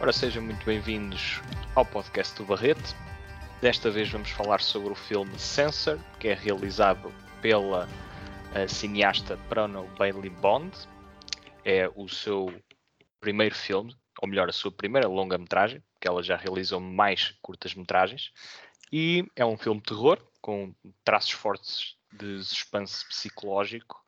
[0.00, 1.42] Ora, sejam muito bem-vindos
[1.74, 2.96] ao podcast do Barrete.
[3.60, 7.12] Desta vez vamos falar sobre o filme Censor, que é realizado
[7.42, 10.74] pela uh, cineasta Prono Bailey Bond.
[11.66, 12.50] É o seu
[13.20, 18.32] primeiro filme, ou melhor, a sua primeira longa-metragem, que ela já realizou mais curtas-metragens.
[18.90, 24.02] E é um filme de terror, com traços fortes de suspense psicológico,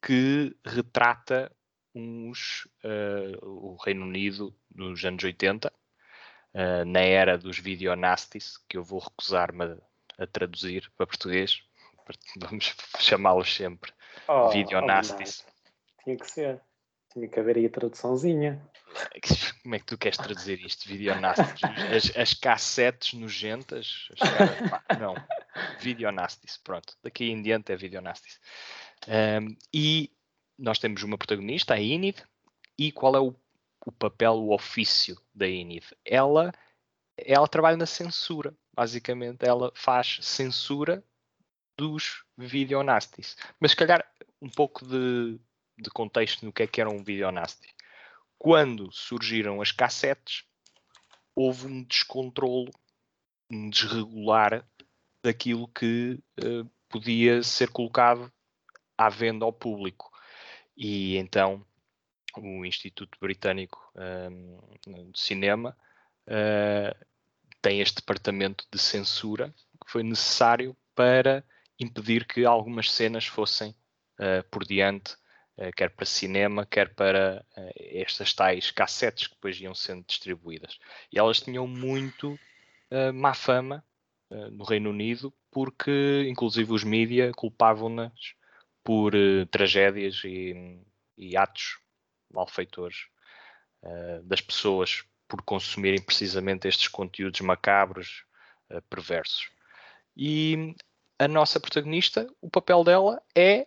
[0.00, 1.54] que retrata
[1.94, 5.70] uns, uh, o Reino Unido nos anos 80, uh,
[6.54, 9.76] eh, na era dos videonasties, que eu vou recusar-me a,
[10.18, 11.62] a, traduzir para português,
[12.40, 13.92] vamos chamá-los sempre
[14.28, 15.44] oh, videonasties.
[15.46, 16.60] Oh, Tinha que ser.
[17.12, 18.60] Tinha que haver aí a traduçãozinha.
[19.62, 20.88] Como é que tu queres traduzir isto?
[20.88, 21.62] Videonasties?
[21.94, 24.08] As, as cassetes nojentas?
[24.20, 25.14] As, não.
[25.80, 26.58] Videonasties.
[26.58, 26.94] Pronto.
[27.02, 28.40] Daqui em diante é videonasties.
[29.06, 30.10] Um, e
[30.58, 32.22] nós temos uma protagonista, a Enid,
[32.78, 33.34] e qual é o,
[33.86, 35.84] o papel, o ofício da Enid?
[36.04, 36.52] Ela,
[37.16, 39.44] ela trabalha na censura, basicamente.
[39.44, 41.04] Ela faz censura
[41.76, 43.36] dos videonasties.
[43.58, 44.04] Mas se calhar
[44.40, 45.40] um pouco de,
[45.78, 47.74] de contexto no que é que era um videonasty.
[48.38, 50.44] Quando surgiram as cassetes,
[51.34, 52.70] houve um descontrolo,
[53.50, 54.66] um desregular
[55.22, 58.30] daquilo que uh, podia ser colocado
[58.96, 60.13] à venda ao público.
[60.76, 61.64] E então
[62.36, 63.80] o Instituto Britânico
[64.30, 65.76] um, de Cinema
[66.26, 67.06] uh,
[67.62, 71.44] tem este departamento de censura que foi necessário para
[71.78, 73.70] impedir que algumas cenas fossem
[74.18, 75.14] uh, por diante,
[75.58, 77.44] uh, quer para cinema, quer para
[77.76, 80.78] estas tais cassetes que depois iam sendo distribuídas.
[81.12, 82.38] E elas tinham muito
[83.12, 83.84] má fama
[84.52, 88.34] no Reino Unido, porque inclusive os mídia culpavam-nas
[88.84, 90.78] por uh, tragédias e,
[91.16, 91.78] e, atos
[92.30, 93.06] malfeitores
[93.82, 98.24] uh, das pessoas por consumirem precisamente estes conteúdos macabros,
[98.70, 99.50] uh, perversos.
[100.14, 100.76] E
[101.18, 103.66] a nossa protagonista, o papel dela é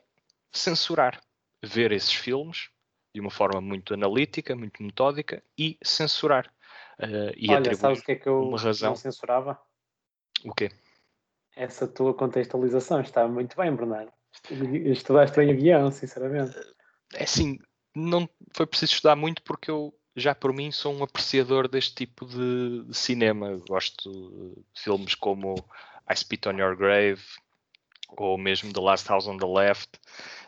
[0.51, 1.19] censurar,
[1.63, 2.69] ver esses filmes
[3.13, 6.53] de uma forma muito analítica, muito metódica e censurar.
[7.35, 8.89] E Olha, sabes o que é que eu uma razão...
[8.89, 9.59] não censurava?
[10.43, 10.71] O quê?
[11.55, 14.11] Essa tua contextualização está muito bem, Bernardo.
[14.85, 16.57] Estudaste bem o guião, sinceramente.
[17.13, 17.59] É assim,
[17.95, 22.25] não foi preciso estudar muito porque eu já por mim sou um apreciador deste tipo
[22.25, 23.57] de, de cinema.
[23.67, 25.55] Gosto de filmes como
[26.09, 27.21] I Spit on Your Grave
[28.09, 29.89] ou mesmo The Last House on the Left,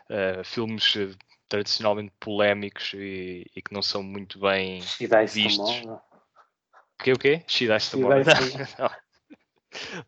[0.08, 1.14] uh, filmes eh,
[1.48, 5.82] tradicionalmente polémicos e, e, que não são muito bem She vistos.
[5.84, 7.42] O que o quê?
[7.46, 8.22] She Dies Tomorrow.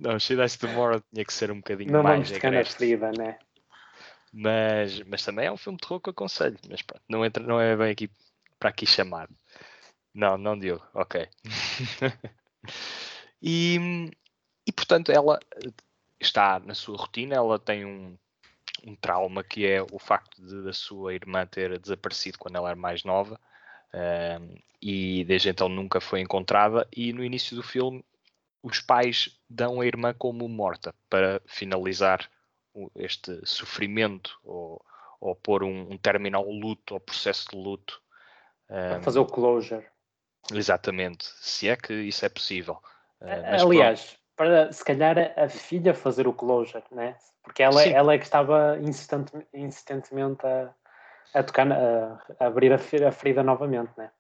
[0.01, 2.65] Não, não, She Dies Tomorrow tinha que ser um bocadinho não mais vamos ficar na
[2.65, 3.39] ferida, né?
[4.33, 6.59] Mas, mas também é um filme de terror que eu aconselho.
[6.69, 8.11] Mas pronto, não, entra, não é bem aqui
[8.59, 9.35] para aqui chamado.
[10.15, 11.29] Não, não Diogo, ok.
[13.43, 14.11] e,
[14.67, 15.39] e portanto ela
[16.21, 18.17] está na sua rotina, ela tem um,
[18.85, 22.79] um trauma que é o facto de a sua irmã ter desaparecido quando ela era
[22.79, 23.41] mais nova
[23.95, 28.05] um, e desde então nunca foi encontrada e no início do filme
[28.63, 32.31] os pais dão a irmã como morta para finalizar
[32.97, 34.85] este sofrimento ou,
[35.21, 38.01] ou pôr um, um término ao luto, ao processo de luto.
[38.71, 39.87] Um, fazer o closure.
[40.53, 42.79] Exatamente, se é que isso é possível.
[43.21, 44.21] Uh, Aliás, pronto.
[44.37, 47.17] para se calhar a filha fazer o closure, né?
[47.43, 50.73] porque ela, ela é que estava insistente, insistentemente a,
[51.35, 54.11] a tocar, a, a abrir a, a ferida novamente, né?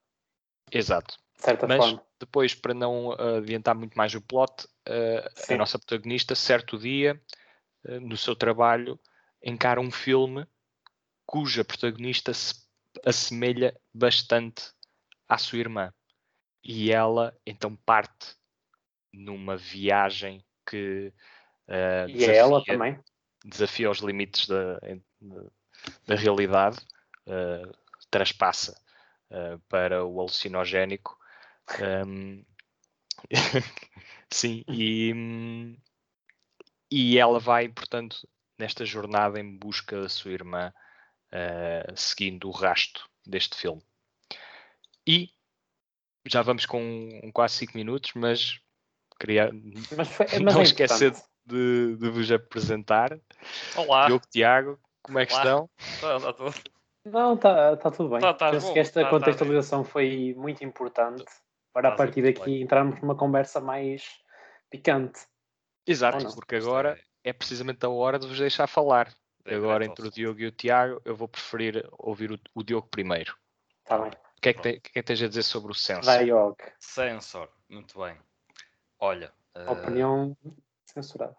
[0.71, 1.17] Exato.
[1.37, 2.03] De certa Mas forma.
[2.19, 7.21] depois, para não adiantar muito mais o plot, uh, a nossa protagonista, certo dia,
[8.01, 8.99] no seu trabalho,
[9.43, 10.47] encara um filme
[11.27, 12.55] cuja protagonista se
[13.05, 14.73] assemelha bastante
[15.29, 15.93] à sua irmã.
[16.63, 18.37] E ela então parte
[19.13, 21.13] numa viagem que
[21.69, 22.99] uh, e desafia, ela também
[23.45, 24.79] desafia os limites da,
[26.07, 26.79] da realidade,
[27.27, 27.73] uh,
[28.11, 28.79] traspassa
[29.31, 31.19] uh, para o alucinogénico.
[32.07, 32.45] Um,
[34.31, 35.77] sim, e, hum,
[36.93, 38.29] e ela vai, portanto,
[38.59, 40.71] nesta jornada em busca da sua irmã,
[41.33, 43.83] uh, seguindo o rasto deste filme.
[45.07, 45.31] E
[46.29, 48.61] já vamos com quase 5 minutos, mas
[49.19, 49.51] queria
[49.97, 51.13] mas foi, mas não é esquecer
[51.47, 53.19] de, de, vos apresentar.
[53.75, 54.07] Olá.
[54.07, 55.43] Diogo Tiago, como é que Olá.
[55.43, 55.71] estão?
[55.79, 56.55] Está, está tudo.
[57.07, 58.21] Não, está, está tudo bem.
[58.21, 58.73] Tá, tá Penso bom.
[58.75, 61.25] que esta tá, tá contextualização foi muito importante
[61.73, 64.05] para a partir daqui entrarmos numa conversa mais
[64.71, 65.32] picante.
[65.87, 69.13] Exato, porque agora é precisamente a hora de vos deixar falar.
[69.45, 73.37] Agora entre o Diogo e o Tiago, eu vou preferir ouvir o, o Diogo primeiro.
[73.83, 74.13] Está bem.
[74.41, 76.05] que é que, te, que, é que tens a dizer sobre o sensor?
[76.05, 76.31] Vai,
[76.79, 78.17] Sensor, muito bem.
[79.01, 79.33] Olha.
[79.69, 80.57] Opinião uh...
[80.87, 81.37] censurada.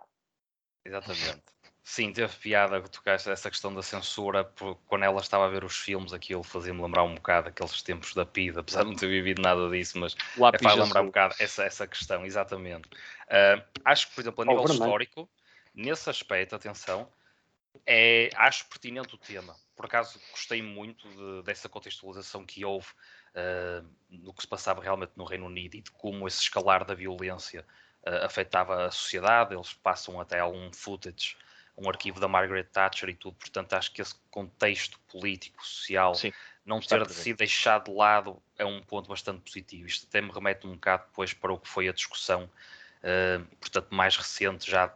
[0.85, 1.43] Exatamente.
[1.85, 5.65] Sim, teve piada que tocaste essa questão da censura, porque quando ela estava a ver
[5.65, 9.07] os filmes, aquilo fazia-me lembrar um bocado aqueles tempos da PIDA, apesar de não ter
[9.07, 10.15] vivido nada disso, mas
[10.53, 12.87] é para lembrar um bocado essa, essa questão, exatamente.
[12.87, 15.29] Uh, acho que, por exemplo, a nível oh, histórico,
[15.75, 17.11] nesse aspecto, atenção,
[17.85, 19.53] é, acho pertinente o tema.
[19.75, 22.87] Por acaso, gostei muito de, dessa contextualização que houve
[23.35, 26.93] uh, no que se passava realmente no Reino Unido e de como esse escalar da
[26.93, 27.65] violência
[28.07, 29.53] uh, afetava a sociedade.
[29.53, 31.35] Eles passam até algum footage
[31.77, 36.31] um arquivo da Margaret Thatcher e tudo, portanto acho que esse contexto político, social, Sim,
[36.65, 39.87] não ter sido deixado de lado é um ponto bastante positivo.
[39.87, 43.87] Isto até me remete um bocado depois para o que foi a discussão, uh, portanto,
[43.91, 44.93] mais recente, já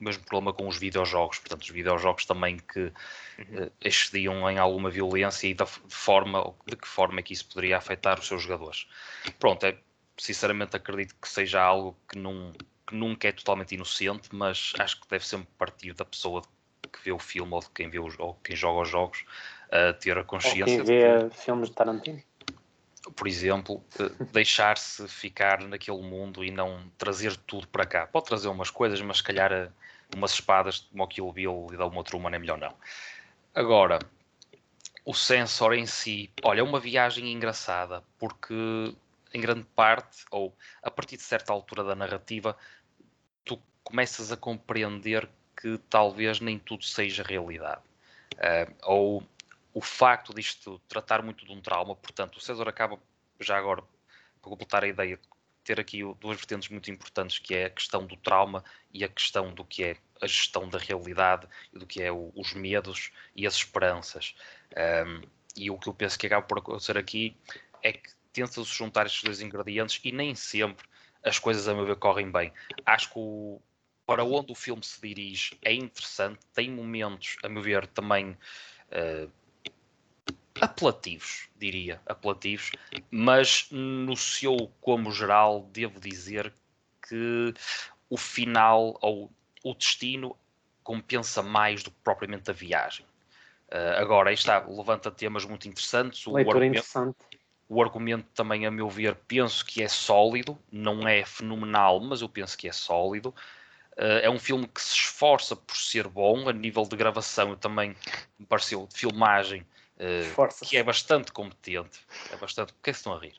[0.00, 3.64] mesmo problema com os videojogos, portanto, os videojogos também que uhum.
[3.66, 7.76] uh, excediam em alguma violência e da forma, de que forma é que isso poderia
[7.76, 8.88] afetar os seus jogadores.
[9.38, 9.78] Pronto, é,
[10.18, 12.52] sinceramente acredito que seja algo que não
[12.86, 16.42] que nunca é totalmente inocente, mas acho que deve sempre partir da pessoa
[16.82, 19.24] que vê o filme ou de quem, vê os, ou quem joga os jogos
[19.70, 20.80] a ter a consciência.
[20.80, 22.22] Ou quem vê que, filmes de Tarantino.
[23.16, 23.84] Por exemplo,
[24.32, 28.06] deixar-se ficar naquele mundo e não trazer tudo para cá.
[28.06, 29.68] Pode trazer umas coisas, mas se calhar eh,
[30.16, 32.74] umas espadas como o Kill Bill e da uma outra humana é melhor não.
[33.54, 33.98] Agora,
[35.04, 38.94] o sensor em si, olha, é uma viagem engraçada, porque
[39.34, 42.56] em grande parte, ou a partir de certa altura da narrativa,
[43.44, 45.28] tu começas a compreender
[45.60, 47.82] que talvez nem tudo seja realidade.
[48.34, 49.28] Uh, ou
[49.74, 52.98] o facto disto tratar muito de um trauma, portanto, o César acaba,
[53.40, 53.82] já agora,
[54.40, 55.18] para completar a ideia,
[55.64, 59.52] ter aqui duas vertentes muito importantes, que é a questão do trauma e a questão
[59.52, 63.54] do que é a gestão da realidade do que é o, os medos e as
[63.54, 64.34] esperanças.
[64.76, 65.22] Um,
[65.56, 67.36] e o que eu penso que acaba por acontecer aqui
[67.82, 70.84] é que tenta-se juntar estes dois ingredientes e nem sempre
[71.22, 72.52] as coisas, a meu ver, correm bem.
[72.84, 73.60] Acho que o,
[74.04, 78.36] para onde o filme se dirige é interessante, tem momentos, a meu ver, também
[78.90, 79.30] uh,
[80.60, 82.72] apelativos, diria, apelativos,
[83.10, 86.52] mas no seu como geral, devo dizer
[87.08, 87.54] que
[88.10, 89.32] o final ou
[89.62, 90.36] o destino
[90.82, 93.06] compensa mais do que propriamente a viagem.
[93.68, 96.26] Uh, agora, aí está, levanta temas muito interessantes.
[96.26, 97.43] O Leitura argumento, interessante.
[97.68, 102.28] O argumento também, a meu ver, penso que é sólido, não é fenomenal, mas eu
[102.28, 103.34] penso que é sólido.
[103.96, 107.96] Uh, é um filme que se esforça por ser bom, a nível de gravação também
[108.38, 109.64] me pareceu, de filmagem,
[109.96, 112.00] uh, que é bastante competente.
[112.32, 112.72] É bastante.
[112.72, 113.34] Por que é que estão a rir?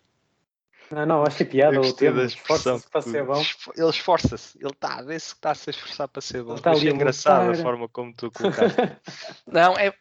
[0.92, 2.21] Não, não, acho que é piada o termo.
[2.21, 3.44] Esforça-se para ser bom.
[3.75, 6.56] Ele esforça-se, ele está a ver se está a se esforçar para ser bom.
[6.56, 8.78] Está ali engraçado a forma como tu colocaste.
[9.45, 9.94] não, é,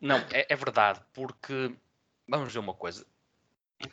[0.00, 1.74] não é, é verdade, porque
[2.28, 3.06] vamos ver uma coisa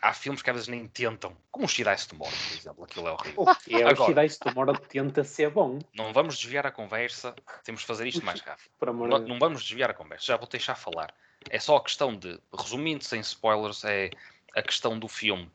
[0.02, 3.12] há filmes que às vezes nem tentam, como o Shirais Tomorrow, por exemplo, aquilo é
[3.12, 3.44] horrível.
[3.44, 5.80] O é, Agora, o Shirais Tomorrow tenta ser bom.
[5.94, 8.70] Não vamos desviar a conversa, temos de fazer isto mais rápido.
[8.82, 11.14] Não, não, vamos desviar a conversa, já vou deixar falar.
[11.50, 14.10] É só a questão de, resumindo sem spoilers, é
[14.56, 15.50] a questão do filme.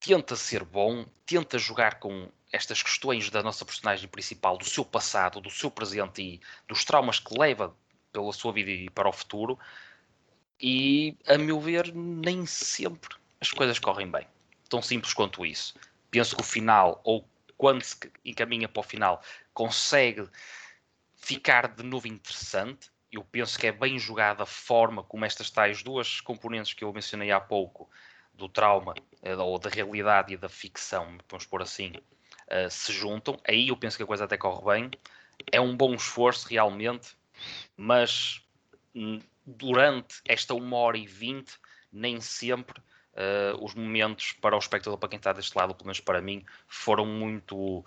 [0.00, 5.40] Tenta ser bom, tenta jogar com estas questões da nossa personagem principal, do seu passado,
[5.40, 7.74] do seu presente e dos traumas que leva
[8.12, 9.58] pela sua vida e para o futuro.
[10.60, 14.26] E, a meu ver, nem sempre as coisas correm bem.
[14.68, 15.74] Tão simples quanto isso.
[16.10, 20.28] Penso que o final, ou quando se encaminha para o final, consegue
[21.16, 22.90] ficar de novo interessante.
[23.10, 26.92] Eu penso que é bem jogada a forma como estas tais duas componentes que eu
[26.92, 27.88] mencionei há pouco,
[28.38, 31.92] do trauma, eh, ou da realidade e da ficção, vamos pôr assim,
[32.46, 33.38] uh, se juntam.
[33.46, 34.90] Aí eu penso que a coisa até corre bem.
[35.50, 37.16] É um bom esforço realmente,
[37.76, 38.40] mas
[38.94, 41.58] hum, durante esta uma hora e vinte,
[41.92, 42.80] nem sempre
[43.18, 46.44] uh, os momentos para o espectador, para quem está deste lado, pelo menos para mim,
[46.68, 47.84] foram muito uh,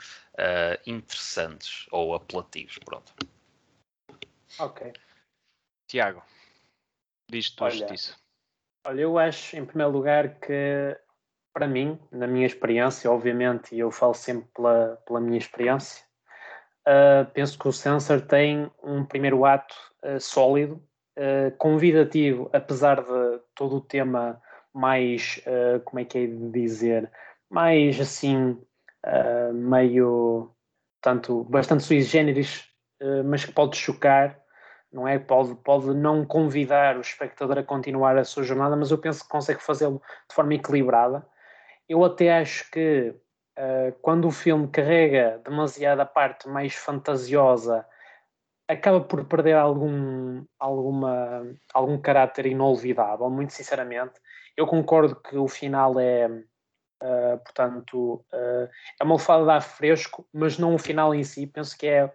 [0.86, 2.78] interessantes ou apelativos.
[2.80, 3.14] Pronto.
[4.60, 4.92] Ok.
[5.88, 6.22] Tiago,
[7.30, 8.16] diz tu olha, justiça.
[8.86, 10.98] Olha, eu acho, em primeiro lugar, que
[11.54, 16.04] para mim, na minha experiência, obviamente, e eu falo sempre pela, pela minha experiência,
[16.88, 20.82] uh, penso que o Sensor tem um primeiro ato uh, sólido,
[21.18, 24.42] uh, convidativo, apesar de todo o tema
[24.74, 27.12] mais, uh, como é que é de dizer,
[27.50, 28.52] mais assim,
[29.06, 30.52] uh, meio,
[31.02, 32.66] tanto, bastante sui generis,
[33.02, 34.40] uh, mas que pode chocar,
[34.92, 35.20] não é?
[35.20, 39.30] Pode, pode não convidar o espectador a continuar a sua jornada, mas eu penso que
[39.30, 41.26] consegue fazê-lo de forma equilibrada.
[41.88, 43.14] Eu até acho que
[44.02, 47.86] quando o filme carrega demasiada parte mais fantasiosa,
[48.68, 54.20] acaba por perder algum, alguma, algum caráter inolvidável, muito sinceramente.
[54.56, 60.28] Eu concordo que o final é, uh, portanto, uh, é uma lefada de ar fresco,
[60.34, 61.48] mas não o final em si.
[61.48, 62.14] Penso que é,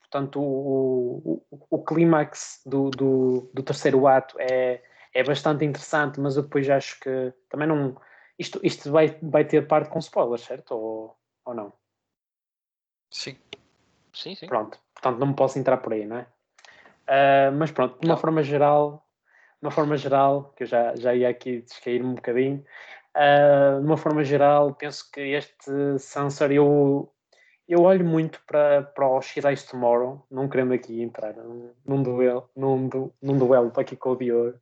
[0.00, 6.36] portanto, o, o, o clímax do, do, do, terceiro ato é, é bastante interessante, mas
[6.36, 7.96] eu depois acho que também não.
[8.38, 10.72] Isto, isto vai, vai ter parte com spoilers, certo?
[10.72, 11.72] Ou, ou não?
[13.12, 13.36] Sim.
[14.12, 14.46] Sim, sim.
[14.46, 14.83] Pronto.
[15.04, 16.26] Portanto, não me posso entrar por aí, não é?
[17.06, 18.20] Uh, mas pronto, de uma não.
[18.20, 19.06] forma geral,
[19.60, 22.64] de uma forma geral, que eu já, já ia aqui descair-me um bocadinho,
[23.14, 27.12] uh, de uma forma geral, penso que este Sansar, eu,
[27.68, 31.34] eu olho muito para, para o She Dies Tomorrow, não querendo aqui entrar
[31.84, 32.88] num, duelo, num,
[33.20, 34.58] num duelo para aqui com o Diogo,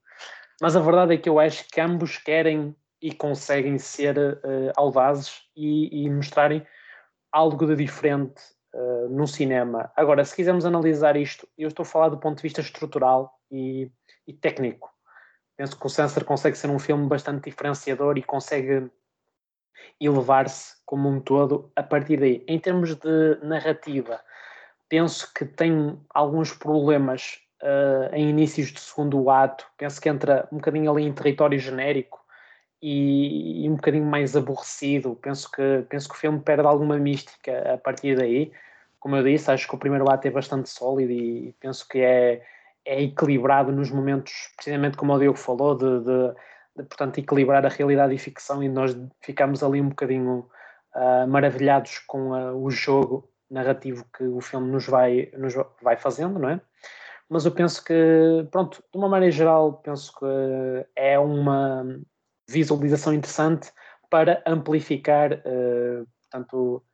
[0.60, 5.42] mas a verdade é que eu acho que ambos querem e conseguem ser uh, audazes
[5.54, 6.66] e, e mostrarem
[7.30, 8.42] algo de diferente
[8.74, 9.90] uh, no cinema.
[9.96, 13.90] Agora, se quisermos analisar isto, eu estou a falar do ponto de vista estrutural e,
[14.26, 14.90] e técnico.
[15.56, 18.90] Penso que o Sensor consegue ser um filme bastante diferenciador e consegue
[20.00, 22.44] elevar-se como um todo a partir daí.
[22.48, 24.20] Em termos de narrativa,
[24.88, 29.66] penso que tem alguns problemas uh, em inícios de segundo ato.
[29.76, 32.21] Penso que entra um bocadinho ali em território genérico
[32.82, 35.16] e, e, um bocadinho mais aborrecido.
[35.22, 38.52] Penso que, penso que o filme perde alguma mística a partir daí.
[38.98, 42.42] Como eu disse, acho que o primeiro ato é bastante sólido e penso que é,
[42.84, 46.34] é equilibrado nos momentos, precisamente como o Diogo falou, de, de,
[46.76, 50.48] de portanto, equilibrar a realidade e ficção e nós ficamos ali um bocadinho
[50.94, 56.38] uh, maravilhados com uh, o jogo narrativo que o filme nos vai, nos vai fazendo,
[56.38, 56.60] não é?
[57.28, 61.98] Mas eu penso que, pronto, de uma maneira geral, penso que é uma,
[62.48, 63.70] visualização interessante
[64.10, 66.84] para amplificar, uh, portanto,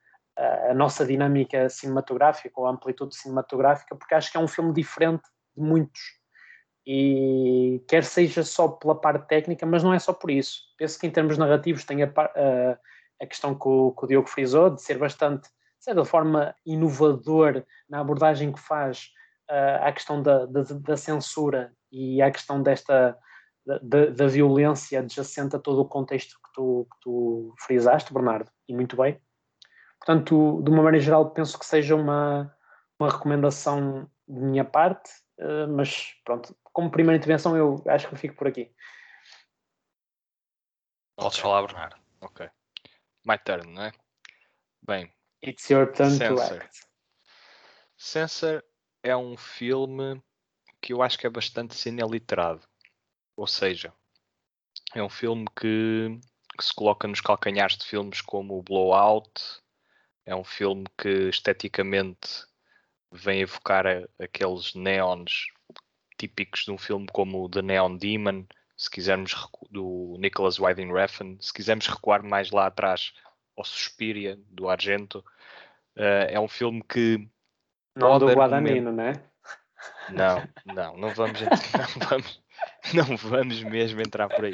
[0.71, 5.25] a nossa dinâmica cinematográfica ou a amplitude cinematográfica, porque acho que é um filme diferente
[5.57, 6.01] de muitos.
[6.87, 10.63] E quer seja só pela parte técnica, mas não é só por isso.
[10.79, 12.79] Penso que em termos narrativos tem a, a,
[13.21, 17.65] a questão que o, que o Diogo frisou, de ser bastante, de certa forma, inovador
[17.89, 19.11] na abordagem que faz
[19.51, 23.19] uh, à questão da, da, da, censura e à questão desta
[23.83, 28.75] da, da, violência adjacente a todo o contexto que tu, que tu frisaste, Bernardo, e
[28.75, 29.21] muito bem.
[29.99, 32.55] Portanto, de uma maneira geral, penso que seja uma,
[32.99, 35.11] uma recomendação de minha parte,
[35.41, 38.73] uh, mas pronto, como primeira intervenção, eu acho que eu fico por aqui.
[41.17, 41.97] Podes falar, Bernardo.
[42.21, 42.49] Ok.
[43.27, 43.93] My turn, não é?
[44.87, 45.13] Bem.
[45.45, 46.37] It's your turn Sensor.
[46.37, 46.87] to act.
[47.97, 48.65] Sensor
[49.03, 50.23] é um filme
[50.81, 52.67] que eu acho que é bastante cineliterado.
[53.39, 53.93] Ou seja,
[54.97, 56.19] é um filme que,
[56.59, 59.31] que se coloca nos calcanhares de filmes como o Blowout.
[60.27, 62.45] É um filme que esteticamente
[63.13, 65.47] vem evocar a, aqueles neons
[66.19, 68.45] típicos de um filme como The Neon Demon,
[68.77, 69.37] se quisermos
[69.71, 73.13] do Nicholas Winding Refn, se quisermos recuar mais lá atrás
[73.57, 75.21] ao Suspiria do Argento,
[75.97, 77.29] uh, é um filme que
[77.95, 79.13] não do Guadagnino, né?
[80.11, 81.41] Não, não, não vamos,
[82.01, 82.43] não vamos,
[82.95, 84.53] não vamos mesmo entrar por aí.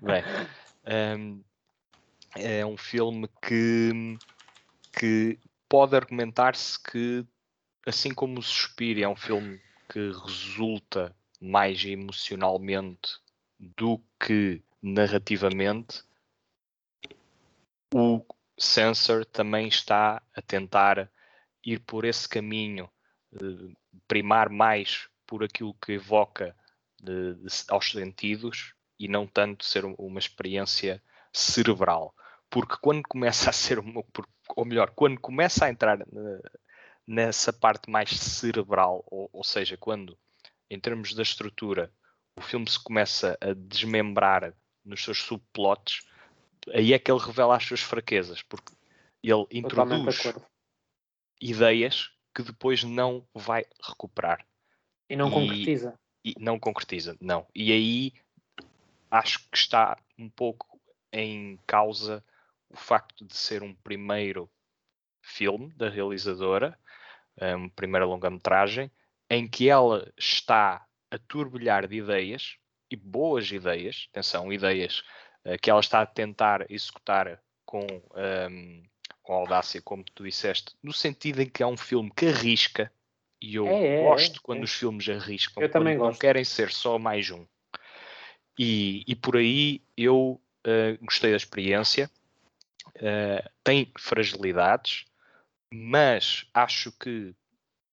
[0.00, 0.22] Bem,
[1.16, 1.42] um,
[2.36, 4.18] é um filme que,
[4.92, 7.24] que pode argumentar-se que,
[7.86, 13.18] assim como o Suspiro é um filme que resulta mais emocionalmente
[13.58, 16.02] do que narrativamente,
[17.92, 18.24] o
[18.56, 21.10] Sensor também está a tentar
[21.64, 22.88] ir por esse caminho,
[24.06, 26.54] primar mais por aquilo que evoca
[27.00, 31.02] de, de, aos sentidos e não tanto ser uma experiência
[31.32, 32.14] cerebral.
[32.50, 34.04] Porque quando começa a ser uma,
[34.56, 35.98] ou melhor, quando começa a entrar
[37.06, 40.18] nessa parte mais cerebral, ou, ou seja, quando
[40.68, 41.92] em termos da estrutura
[42.36, 44.54] o filme se começa a desmembrar
[44.84, 46.06] nos seus subplots,
[46.72, 48.72] aí é que ele revela as suas fraquezas, porque
[49.22, 50.22] ele introduz
[51.40, 54.46] ideias que depois não vai recuperar.
[55.08, 57.46] E não e, concretiza e não concretiza, não.
[57.54, 58.12] E aí
[59.10, 60.80] acho que está um pouco
[61.12, 62.24] em causa
[62.68, 64.48] o facto de ser um primeiro
[65.22, 66.78] filme da realizadora,
[67.40, 68.90] uma primeira longa-metragem,
[69.28, 72.56] em que ela está a turbilhar de ideias
[72.90, 75.02] e boas ideias, atenção, ideias
[75.44, 78.82] uh, que ela está a tentar executar com, um,
[79.22, 82.92] com audácia, como tu disseste, no sentido em que é um filme que arrisca,
[83.40, 86.70] e eu é, é, gosto é, quando os filmes arriscam, eu também não querem ser
[86.70, 87.46] só mais um.
[88.58, 92.10] E, e por aí eu uh, gostei da experiência.
[92.96, 95.06] Uh, tem fragilidades,
[95.72, 97.34] mas acho que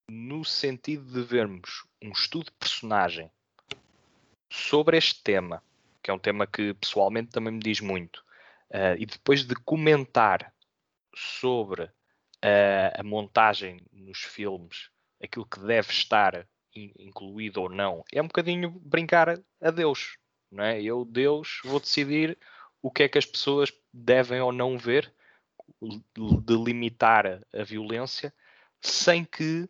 [0.09, 3.31] no sentido de vermos um estudo de personagem
[4.51, 5.63] sobre este tema,
[6.01, 8.17] que é um tema que pessoalmente também me diz muito,
[8.71, 10.53] uh, e depois de comentar
[11.15, 14.89] sobre uh, a montagem nos filmes,
[15.21, 20.17] aquilo que deve estar incluído ou não, é um bocadinho brincar a Deus.
[20.51, 20.81] Não é?
[20.81, 22.37] Eu, Deus, vou decidir
[22.81, 25.11] o que é que as pessoas devem ou não ver,
[25.81, 28.33] de limitar a violência,
[28.81, 29.69] sem que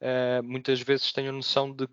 [0.00, 1.88] uh, muitas vezes tenham noção de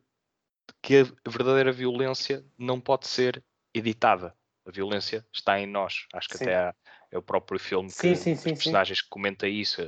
[0.81, 4.35] que a verdadeira violência não pode ser editada.
[4.65, 6.07] A violência está em nós.
[6.13, 6.43] Acho que sim.
[6.43, 6.75] até há,
[7.11, 9.83] é o próprio filme que sim, sim, sim, personagens que comenta isso.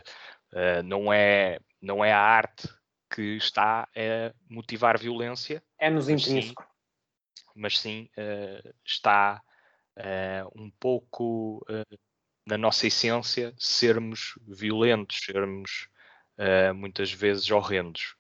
[0.52, 2.68] Uh, não, é, não é a arte
[3.14, 5.64] que está a motivar violência.
[5.80, 6.66] É nos intrínseco.
[7.56, 9.42] Mas sim, uh, está
[9.98, 11.66] uh, um pouco
[12.46, 15.90] na nossa essência sermos violentos, sermos
[16.76, 18.16] muitas vezes horrendos.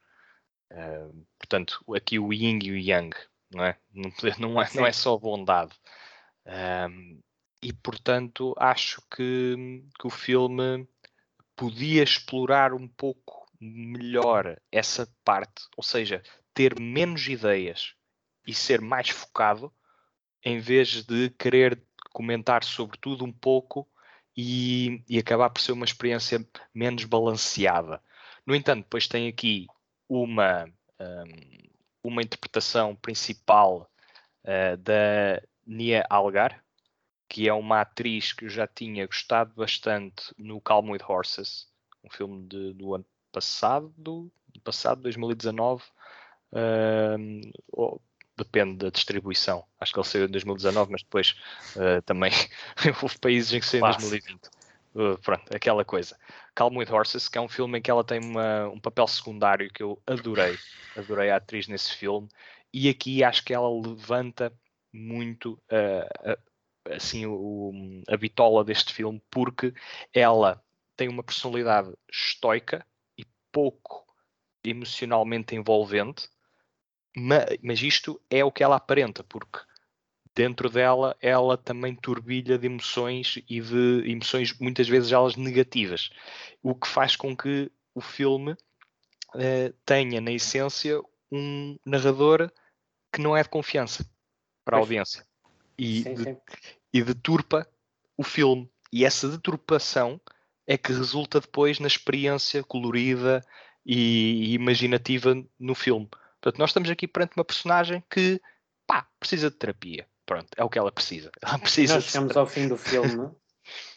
[0.71, 3.15] Uh, portanto, aqui o yin e o yang,
[3.53, 3.77] não é?
[3.93, 5.73] Não, não, é, não é só bondade.
[6.45, 7.21] Uh,
[7.61, 10.87] e, portanto, acho que, que o filme
[11.55, 16.21] podia explorar um pouco melhor essa parte, ou seja,
[16.53, 17.93] ter menos ideias
[18.45, 19.73] e ser mais focado,
[20.43, 23.87] em vez de querer comentar sobre tudo um pouco
[24.35, 28.01] e, e acabar por ser uma experiência menos balanceada.
[28.45, 29.67] No entanto, depois tem aqui
[30.07, 30.65] uma,
[30.99, 31.67] um,
[32.03, 33.91] uma interpretação principal
[34.43, 36.63] uh, da Nia Algar,
[37.27, 41.67] que é uma atriz que eu já tinha gostado bastante no Calm with Horses,
[42.03, 44.31] um filme de, do ano passado, do
[44.63, 45.83] passado, 2019,
[46.51, 47.41] um,
[47.71, 48.01] ou,
[48.37, 49.65] depende da distribuição.
[49.79, 51.35] Acho que ele saiu em 2019, mas depois
[51.75, 52.31] uh, também
[53.01, 54.45] houve países em que saiu em 2020.
[54.95, 56.17] Uh, pronto, aquela coisa.
[56.55, 59.71] Calm with Horses, que é um filme em que ela tem uma, um papel secundário
[59.71, 60.57] que eu adorei.
[60.95, 62.27] Adorei a atriz nesse filme.
[62.73, 64.53] E aqui acho que ela levanta
[64.91, 67.71] muito uh, uh, assim, o,
[68.07, 69.73] a bitola deste filme, porque
[70.13, 70.61] ela
[70.95, 72.85] tem uma personalidade estoica
[73.51, 74.05] pouco
[74.63, 76.29] emocionalmente envolvente,
[77.15, 79.59] mas, isto é o que ela aparenta, porque
[80.35, 86.11] dentro dela ela também turbilha de emoções e de emoções muitas vezes elas negativas,
[86.61, 92.51] o que faz com que o filme uh, tenha na essência um narrador
[93.11, 94.07] que não é de confiança
[94.63, 95.25] para a audiência.
[95.75, 96.37] E, sim, sim.
[96.93, 97.67] e deturpa
[98.15, 98.69] o filme.
[98.91, 100.21] E essa deturpação
[100.67, 103.41] é que resulta depois na experiência colorida
[103.85, 106.07] e, e imaginativa no filme.
[106.41, 108.39] Portanto, nós estamos aqui perante uma personagem que
[108.85, 111.31] pá, precisa de terapia Pronto, é o que ela precisa.
[111.41, 113.31] Ela precisa nós chegamos ao fim do filme,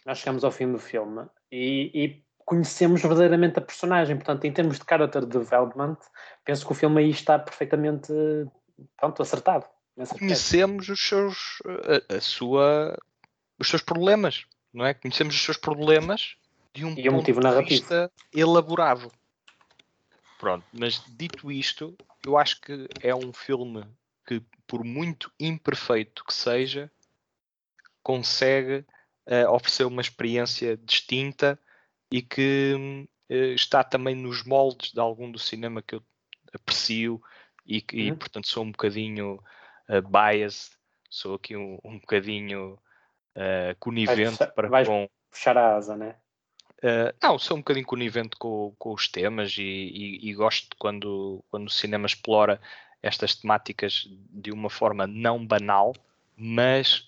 [0.07, 4.17] nós chegamos ao fim do filme e, e, conhecemos verdadeiramente a personagem.
[4.17, 5.99] Portanto, em termos de character development,
[6.45, 8.13] penso que o filme aí está perfeitamente
[8.97, 9.67] pronto, acertado.
[10.19, 11.59] Conhecemos os seus,
[12.09, 12.97] a, a, sua,
[13.59, 14.95] os seus problemas, não é?
[14.95, 16.37] Conhecemos os seus problemas
[16.75, 19.11] de um e ponto motivo de vista elaborado.
[20.39, 23.85] Pronto, mas dito isto, eu acho que é um filme
[24.27, 26.91] que, por muito imperfeito que seja,
[28.03, 28.85] consegue
[29.27, 31.59] uh, oferecer uma experiência distinta
[32.11, 36.03] e que uh, está também nos moldes de algum do cinema que eu
[36.55, 37.23] aprecio
[37.67, 38.03] e, que, uhum.
[38.09, 39.35] e portanto sou um bocadinho
[39.89, 40.71] uh, biased,
[41.09, 42.79] sou aqui um, um bocadinho
[43.37, 46.17] uh, conivente vais, para vais com puxar a asa, né?
[46.83, 51.45] Uh, não, sou um bocadinho conivente com, com os temas e, e, e, gosto quando,
[51.51, 52.59] quando o cinema explora
[53.03, 55.95] estas temáticas de uma forma não banal,
[56.37, 57.07] mas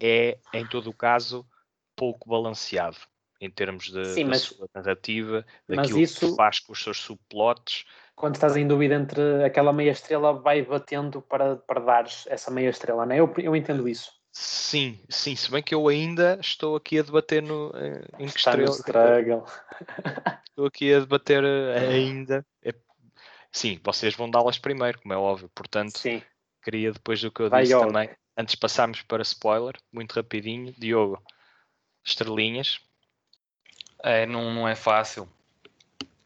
[0.00, 1.46] é, em todo o caso,
[1.94, 2.96] pouco balanceado
[3.40, 6.98] em termos de, Sim, mas, da sua narrativa, daquilo isso, que faz com os seus
[6.98, 7.84] subplots.
[8.14, 12.70] Quando estás em dúvida entre aquela meia estrela, vai batendo para, para dar essa meia
[12.70, 13.18] estrela, não é?
[13.18, 14.12] Eu, eu entendo isso.
[14.32, 18.38] Sim, sim, se bem que eu ainda estou aqui a debater no, eh, em que
[18.38, 19.44] Está estrela.
[20.48, 22.46] Estou aqui a debater eh, ainda.
[22.62, 22.72] É
[23.52, 25.50] Sim, vocês vão dá-las primeiro, como é óbvio.
[25.54, 26.22] Portanto, Sim.
[26.62, 30.72] queria depois do que eu Vai disse também, antes de passarmos para spoiler, muito rapidinho,
[30.78, 31.22] Diogo,
[32.02, 32.80] estrelinhas.
[34.02, 35.28] É, não, não é fácil.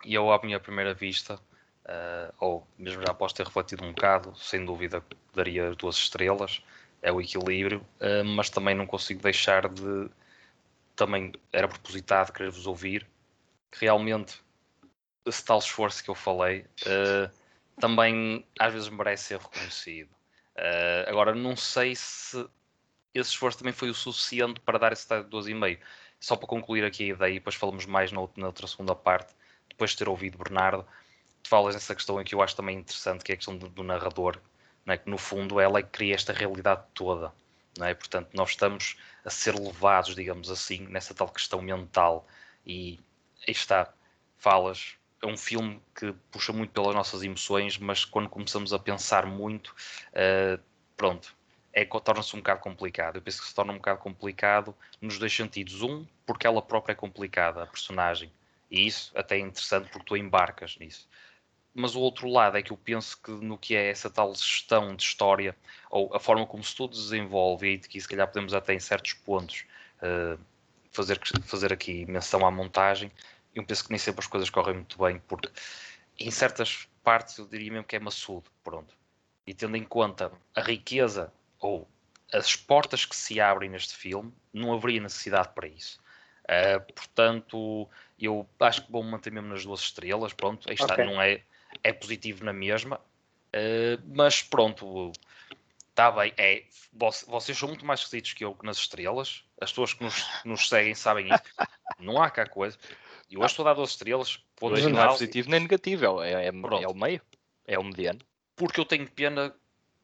[0.05, 4.33] E eu, à minha primeira vista, uh, ou mesmo já após ter refletido um bocado,
[4.37, 5.03] sem dúvida
[5.35, 6.63] daria duas estrelas.
[7.07, 10.11] É o equilíbrio, uh, mas também não consigo deixar de.
[10.97, 13.07] Também era propositado querer-vos ouvir.
[13.71, 14.41] Que realmente
[15.25, 17.31] esse tal esforço que eu falei uh,
[17.79, 20.09] também às vezes merece ser reconhecido.
[20.57, 22.45] Uh, agora, não sei se
[23.15, 25.79] esse esforço também foi o suficiente para dar esse 2,5.
[26.19, 29.33] Só para concluir aqui a ideia, e depois falamos mais na outra, segunda parte,
[29.69, 30.85] depois de ter ouvido Bernardo,
[31.41, 33.85] tu falas nessa questão que eu acho também interessante, que é a questão do, do
[33.85, 34.41] narrador,
[34.87, 34.97] né?
[34.97, 37.33] que no fundo ela é que cria esta realidade toda.
[37.81, 37.93] É?
[37.93, 42.27] Portanto, nós estamos a ser levados, digamos assim, nessa tal questão mental.
[42.65, 42.99] E
[43.47, 43.93] aí está,
[44.39, 49.27] falas, é um filme que puxa muito pelas nossas emoções, mas quando começamos a pensar
[49.27, 49.75] muito,
[50.13, 50.63] uh,
[50.97, 51.35] pronto,
[51.73, 53.17] é, torna-se um bocado complicado.
[53.17, 55.83] Eu penso que se torna um bocado complicado nos dois sentidos.
[55.83, 58.33] Um, porque ela própria é complicada, a personagem.
[58.71, 61.07] E isso até é interessante porque tu embarcas nisso.
[61.79, 64.97] Mas o outro lado é que eu penso que no que é essa tal gestão
[64.97, 65.55] de história,
[65.91, 68.81] ou a forma como se tudo desenvolve, e de que se calhar podemos até em
[68.81, 69.67] certos pontos
[69.99, 70.41] uh,
[70.91, 73.13] fazer, fazer aqui menção à montagem,
[73.55, 75.51] eu penso que nem sempre as coisas correm muito bem, porque
[76.19, 78.95] em certas partes eu diria mesmo que é maçudo, pronto.
[79.47, 81.87] E tendo em conta a riqueza ou
[82.33, 86.01] as portas que se abrem neste filme, não haveria necessidade para isso.
[86.45, 90.33] Uh, portanto, eu acho que vou manter mesmo nas duas estrelas.
[90.33, 91.05] Pronto, aí está, okay.
[91.05, 91.43] não é,
[91.83, 95.13] é positivo na mesma, uh, mas pronto,
[95.91, 96.33] está bem.
[96.37, 96.65] É,
[97.27, 99.45] vocês são muito mais esquisitos que eu nas estrelas.
[99.61, 101.43] As pessoas que nos, nos seguem sabem isso.
[101.99, 102.79] Não há cá coisa.
[103.31, 104.39] E hoje estou a dar duas estrelas.
[104.57, 107.21] Ponto não é positivo nem negativo, é, é, é o meio,
[107.67, 108.21] é o mediano.
[108.55, 109.55] Porque eu tenho pena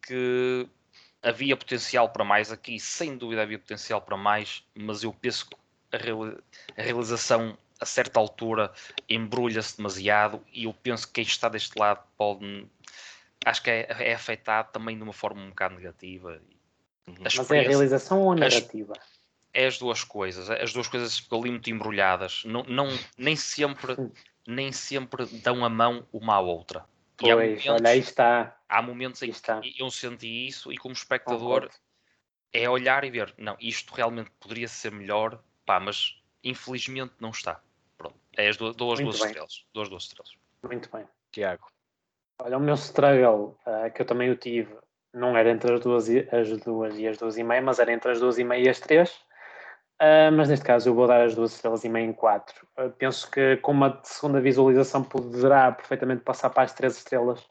[0.06, 0.68] que
[1.22, 5.56] havia potencial para mais aqui, sem dúvida havia potencial para mais, mas eu penso que
[5.92, 8.72] a, realização a certa altura
[9.08, 12.66] embrulha-se demasiado e eu penso que quem está deste lado pode
[13.44, 16.40] acho que é, é afetado também de uma forma um bocado negativa.
[17.20, 18.92] Mas é a realização ou a narrativa?
[18.96, 19.08] As,
[19.52, 22.86] é as duas coisas, as duas coisas ali muito embrulhadas, não, não,
[23.18, 23.96] nem sempre
[24.46, 26.84] nem sempre dão a mão uma à outra.
[27.16, 28.56] Pois, há momentos, olha, aí está.
[28.68, 31.68] Há momentos em que eu senti isso e como espectador
[32.52, 37.60] é olhar e ver, não, isto realmente poderia ser melhor, pá, mas infelizmente não está.
[38.36, 39.64] É as duas, duas, duas estrelas.
[39.74, 40.32] Duas, duas estrelas.
[40.62, 41.04] Muito bem.
[41.32, 41.66] Tiago.
[42.40, 44.74] Olha, o meu struggle, uh, que eu também o tive,
[45.12, 48.10] não era entre as duas, as duas e as duas e meia, mas era entre
[48.10, 49.10] as duas e meia e as três.
[50.00, 52.66] Uh, mas neste caso eu vou dar as duas estrelas e meia em quatro.
[52.76, 57.46] Uh, penso que com uma segunda visualização poderá perfeitamente passar para as três estrelas,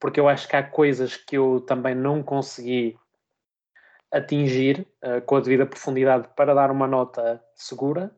[0.00, 2.98] porque eu acho que há coisas que eu também não consegui
[4.10, 8.14] atingir uh, com a devida profundidade para dar uma nota segura,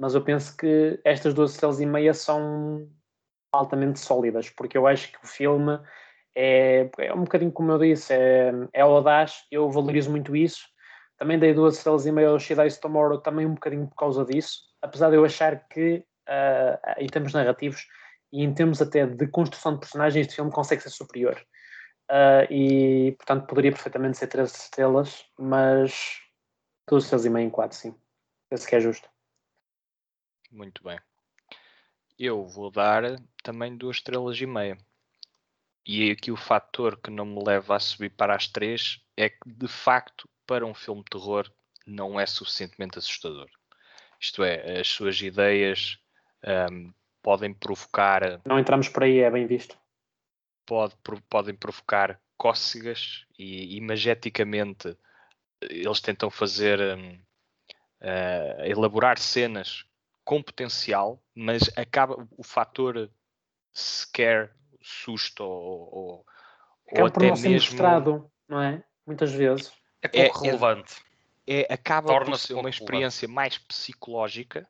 [0.00, 2.88] mas eu penso que estas duas estrelas e meia são
[3.52, 5.78] altamente sólidas, porque eu acho que o filme
[6.34, 10.66] é, é um bocadinho como eu disse, é, é audaz, eu valorizo muito isso
[11.20, 14.62] também dei duas estrelas e meia ao Dies Tomorrow, também um bocadinho por causa disso,
[14.80, 17.86] apesar de eu achar que, uh, em termos narrativos
[18.32, 21.38] e em termos até de construção de personagens, este filme consegue ser superior.
[22.10, 26.22] Uh, e, portanto, poderia perfeitamente ser três estrelas, mas
[26.88, 27.94] duas estrelas e meia em quatro, sim.
[28.50, 29.06] Esse que é justo.
[30.50, 30.98] Muito bem.
[32.18, 33.02] Eu vou dar
[33.42, 34.76] também duas estrelas e meia.
[35.86, 39.38] E aqui o fator que não me leva a subir para as três é que,
[39.46, 41.50] de facto, para um filme de terror
[41.86, 43.48] não é suficientemente assustador.
[44.20, 45.98] Isto é, as suas ideias
[46.70, 48.40] um, podem provocar.
[48.44, 49.78] Não entramos por aí, é bem visto.
[50.66, 50.94] Pode,
[51.28, 54.96] podem provocar cócegas e imageticamente
[55.62, 59.84] eles tentam fazer um, uh, elaborar cenas
[60.24, 63.10] com potencial, mas acaba o fator
[63.72, 66.26] sequer susto ou, ou,
[66.92, 68.82] ou até mesmo mostrado, não é?
[69.06, 71.02] Muitas vezes é pouco é, é relevante.
[71.46, 73.34] É, é acaba por ser uma experiência relevante.
[73.34, 74.68] mais psicológica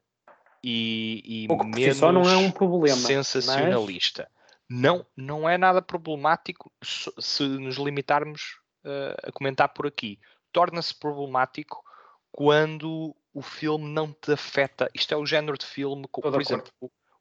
[0.62, 4.30] e, e menos só não é um problema, sensacionalista.
[4.68, 4.80] Mas...
[4.80, 10.18] Não, não é nada problemático se nos limitarmos uh, a comentar por aqui.
[10.52, 11.82] Torna-se problemático
[12.30, 14.90] quando o filme não te afeta.
[14.94, 16.72] Isto é o género de filme, como, por exemplo,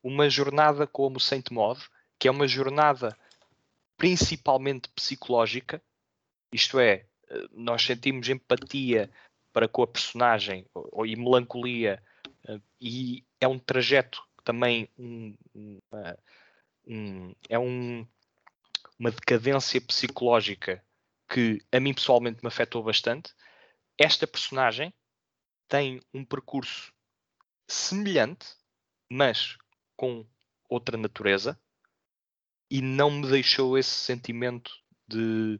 [0.04, 1.80] uma jornada como Saint Maud,
[2.18, 3.16] que é uma jornada
[3.98, 5.82] principalmente psicológica,
[6.54, 7.06] isto é,
[7.52, 9.10] nós sentimos empatia
[9.52, 12.02] para com a personagem ou, e melancolia
[12.48, 16.18] eh, e é um trajeto também um, uma,
[16.88, 18.08] um, é um,
[18.98, 20.84] uma decadência psicológica
[21.28, 23.34] que a mim pessoalmente me afetou bastante.
[23.98, 24.94] Esta personagem
[25.70, 26.92] tem um percurso
[27.68, 28.48] semelhante,
[29.10, 29.58] mas
[29.96, 30.26] com
[30.68, 31.58] outra natureza,
[32.70, 34.72] e não me deixou esse sentimento
[35.08, 35.60] de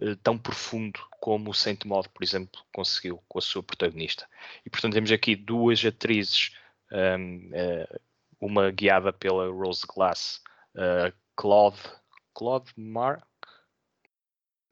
[0.00, 4.26] eh, tão profundo como o Saint Maud, por exemplo, conseguiu com a sua protagonista.
[4.64, 6.52] E portanto temos aqui duas atrizes,
[6.92, 8.00] um, uh, eh,
[8.40, 10.42] uma guiada pela Rose Glass,
[10.74, 11.78] uh, Claude,
[12.34, 13.22] Claude Mark,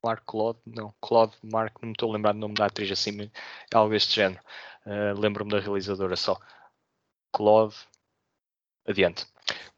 [0.04, 3.30] Mark Claude, não, Claude Mark, não me estou a lembrar do nome da atriz assim,
[3.72, 4.40] algo deste género.
[4.86, 6.38] Uh, Lembro-me da realizadora só.
[7.32, 7.74] Claude,
[8.86, 9.26] adiante.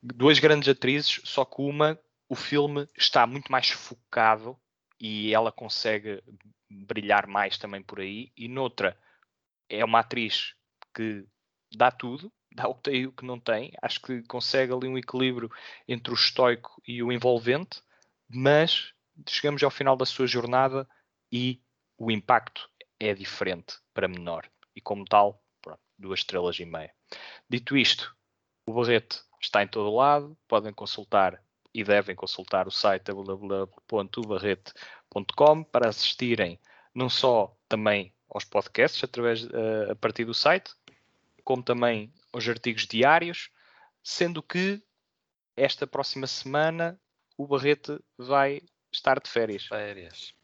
[0.03, 4.59] duas grandes atrizes, só que uma, o filme está muito mais focado
[5.01, 6.23] e ela consegue
[6.71, 8.97] brilhar mais também por aí, e noutra
[9.69, 10.55] é uma atriz
[10.95, 11.27] que
[11.75, 14.87] dá tudo, dá o que tem e o que não tem, acho que consegue ali
[14.87, 15.51] um equilíbrio
[15.89, 17.83] entre o estoico e o envolvente,
[18.29, 18.93] mas
[19.29, 20.89] chegamos ao final da sua jornada
[21.31, 21.63] e
[21.97, 26.93] o impacto é diferente para menor, e como tal, pronto, duas estrelas e meia.
[27.49, 28.17] Dito isto,
[28.67, 35.89] o Barreto está em todo lado, podem consultar e devem consultar o site www.ubarrete.com para
[35.89, 36.59] assistirem
[36.95, 40.73] não só também aos podcasts através uh, a partir do site,
[41.45, 43.51] como também aos artigos diários,
[44.03, 44.83] sendo que
[45.57, 47.01] esta próxima semana
[47.37, 49.65] o Barrete vai estar de férias.
[49.65, 50.35] Férias.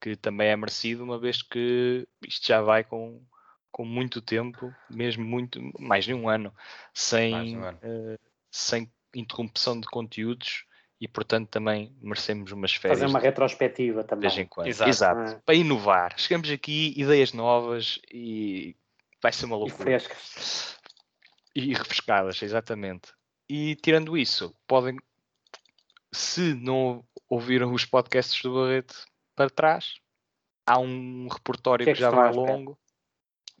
[0.00, 3.22] Que também é merecido, uma vez que isto já vai com,
[3.72, 6.54] com muito tempo, mesmo muito, mais de um ano,
[6.92, 7.78] sem, um ano.
[7.82, 8.18] Uh,
[8.50, 10.64] sem interrupção de conteúdos
[11.00, 13.00] e portanto também merecemos umas férias.
[13.00, 14.28] Fazer uma retrospectiva também.
[14.28, 14.66] De vez em quando.
[14.66, 14.90] Exato.
[14.90, 15.36] Exato.
[15.36, 15.42] Ah.
[15.44, 16.14] Para inovar.
[16.18, 18.74] Chegamos aqui, ideias novas e
[19.22, 19.96] vai ser uma loucura.
[19.96, 20.76] E frescas.
[21.54, 23.12] E refrescadas, exatamente.
[23.48, 24.96] E tirando isso, podem,
[26.12, 29.94] se não ouviram os podcasts do Barreto para trás,
[30.66, 32.78] há um repertório que, é que, que já vai longo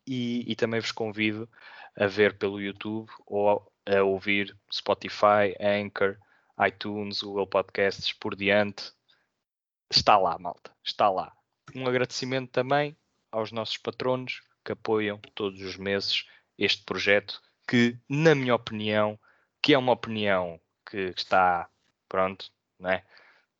[0.06, 1.48] e, e também vos convido
[1.96, 6.18] a ver pelo YouTube ou a ouvir Spotify, Anchor,
[6.66, 8.92] iTunes, Google Podcasts por diante.
[9.90, 11.32] Está lá, malta, está lá.
[11.74, 12.96] Um agradecimento também
[13.30, 16.24] aos nossos patronos que apoiam todos os meses
[16.58, 19.18] este projeto, que, na minha opinião,
[19.62, 21.68] que é uma opinião que está,
[22.08, 23.04] pronto, né,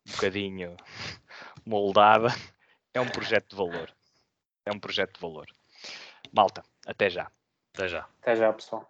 [0.07, 0.77] um bocadinho
[1.65, 2.29] moldada,
[2.93, 3.93] é um projeto de valor.
[4.65, 5.47] É um projeto de valor.
[6.31, 7.31] Malta, até já.
[7.73, 8.07] Até já.
[8.21, 8.89] Até já, pessoal.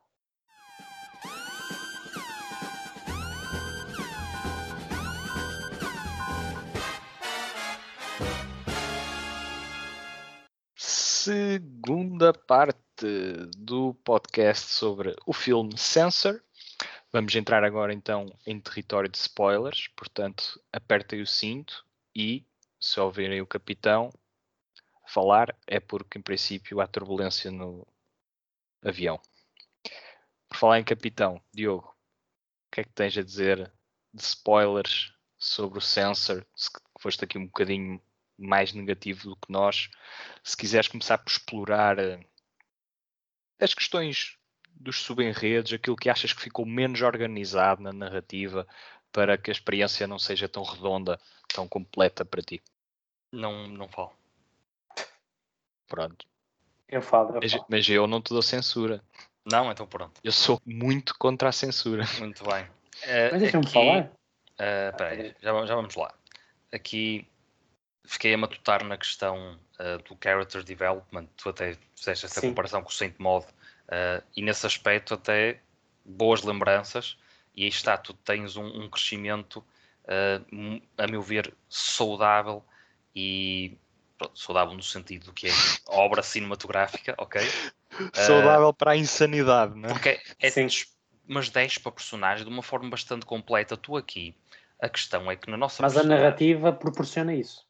[11.28, 12.78] segunda parte
[13.58, 16.42] do podcast sobre o filme Sensor.
[17.12, 22.46] Vamos entrar agora então em território de spoilers, portanto, apertem o cinto e,
[22.80, 24.12] se ouvirem o capitão
[25.08, 27.88] falar, é porque em princípio há turbulência no
[28.84, 29.20] avião.
[30.50, 33.72] Por falar em capitão, Diogo, o que é que tens a dizer
[34.14, 36.46] de spoilers sobre o Sensor?
[36.56, 38.02] Se foste aqui um bocadinho
[38.38, 39.90] mais negativo do que nós.
[40.44, 42.24] Se quiseres começar por explorar uh,
[43.60, 44.38] as questões
[44.80, 48.68] dos subenredos, aquilo que achas que ficou menos organizado na narrativa
[49.12, 51.20] para que a experiência não seja tão redonda,
[51.54, 52.62] tão completa para ti.
[53.32, 54.14] Não, não falo.
[55.88, 56.26] Pronto.
[56.88, 57.66] Eu falo, eu mas, falo.
[57.70, 59.04] mas eu não te dou censura.
[59.46, 60.20] Não, então pronto.
[60.24, 62.04] Eu sou muito contra a censura.
[62.20, 62.64] Muito bem.
[62.64, 64.12] Uh, mas deixa-me falar.
[64.54, 66.14] Uh, peraí, já, já vamos lá.
[66.72, 67.28] Aqui
[68.06, 71.28] fiquei a matutar na questão uh, do character development.
[71.38, 72.50] Tu até fizeste essa Sim.
[72.50, 73.46] comparação com o Saint Mod,
[73.88, 75.60] uh, e nesse aspecto, até
[76.04, 77.18] boas lembranças.
[77.56, 79.58] E aí está, tu tens um, um crescimento,
[80.04, 82.64] uh, a meu ver, saudável
[83.16, 83.78] e
[84.18, 85.52] pronto, saudável no sentido do que é
[85.88, 87.42] obra cinematográfica, ok?
[88.14, 89.94] Saudável para a insanidade, não é?
[89.94, 90.68] Porque é Sim.
[91.28, 93.76] umas 10 para personagem de uma forma bastante completa.
[93.76, 94.36] Tu aqui,
[94.80, 95.82] a questão é que na nossa.
[95.82, 97.67] Mas a narrativa proporciona isso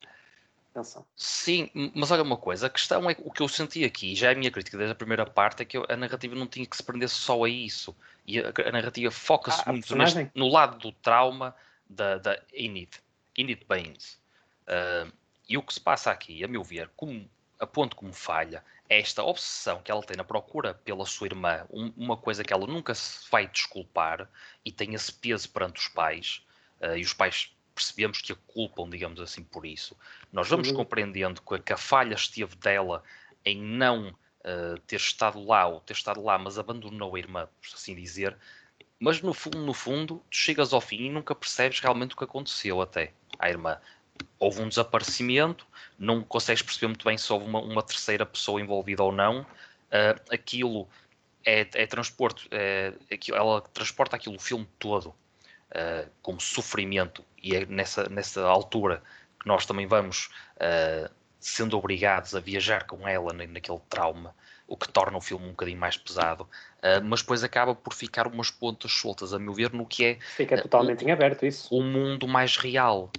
[0.80, 1.06] atenção.
[1.16, 4.34] Sim, mas olha uma coisa, a questão é o que eu senti aqui, já é
[4.34, 6.84] a minha crítica desde a primeira parte, é que a narrativa não tinha que se
[6.84, 7.96] prender só a isso.
[8.26, 11.56] E a, a narrativa foca-se ah, muito neste, no lado do trauma
[11.90, 12.90] da, da Enid,
[13.38, 14.20] Enid Baines.
[14.68, 15.12] Uh,
[15.48, 19.00] e o que se passa aqui, a meu ver, como, a ponto como falha, é
[19.00, 22.68] esta obsessão que ela tem na procura pela sua irmã, um, uma coisa que ela
[22.68, 24.30] nunca se vai desculpar
[24.63, 26.46] e tem esse peso perante os pais,
[26.82, 29.96] uh, e os pais percebemos que a culpam, digamos assim, por isso.
[30.34, 30.76] Nós vamos uhum.
[30.76, 33.04] compreendendo que, que, a falha esteve dela
[33.46, 37.76] em não uh, ter estado lá, ou ter estado lá, mas abandonou a irmã, por
[37.76, 38.36] assim dizer.
[39.00, 42.24] Mas no fundo, no fundo, tu chegas ao fim e nunca percebes realmente o que
[42.24, 43.78] aconteceu até à irmã.
[44.40, 45.68] Houve um desaparecimento,
[46.00, 49.42] não consegues perceber muito bem se houve uma, uma terceira pessoa envolvida ou não.
[49.42, 50.90] Uh, aquilo
[51.46, 52.94] é, é transporte, é,
[53.32, 55.13] ela transporta aquilo o filme todo
[55.78, 59.02] uh, como sofrimento, e é nessa, nessa altura
[59.40, 61.10] que nós também vamos uh,
[61.40, 64.36] sendo obrigados a viajar com ela naquele trauma,
[64.68, 68.28] o que torna o filme um bocadinho mais pesado, uh, mas depois acaba por ficar
[68.28, 70.20] umas pontas soltas, a meu ver, no que é.
[70.36, 71.74] Fica totalmente uh, em aberto isso.
[71.74, 73.12] O mundo mais real.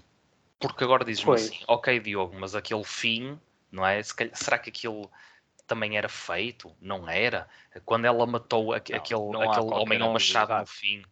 [0.60, 3.38] Porque agora dizes-me assim, ok, Diogo, mas aquele fim,
[3.70, 4.02] não é?
[4.02, 5.08] será que aquilo
[5.68, 6.72] também era feito?
[6.80, 7.48] Não era?
[7.84, 8.98] Quando ela matou não, aquele,
[9.30, 11.04] não aquele homem ao machado no fim,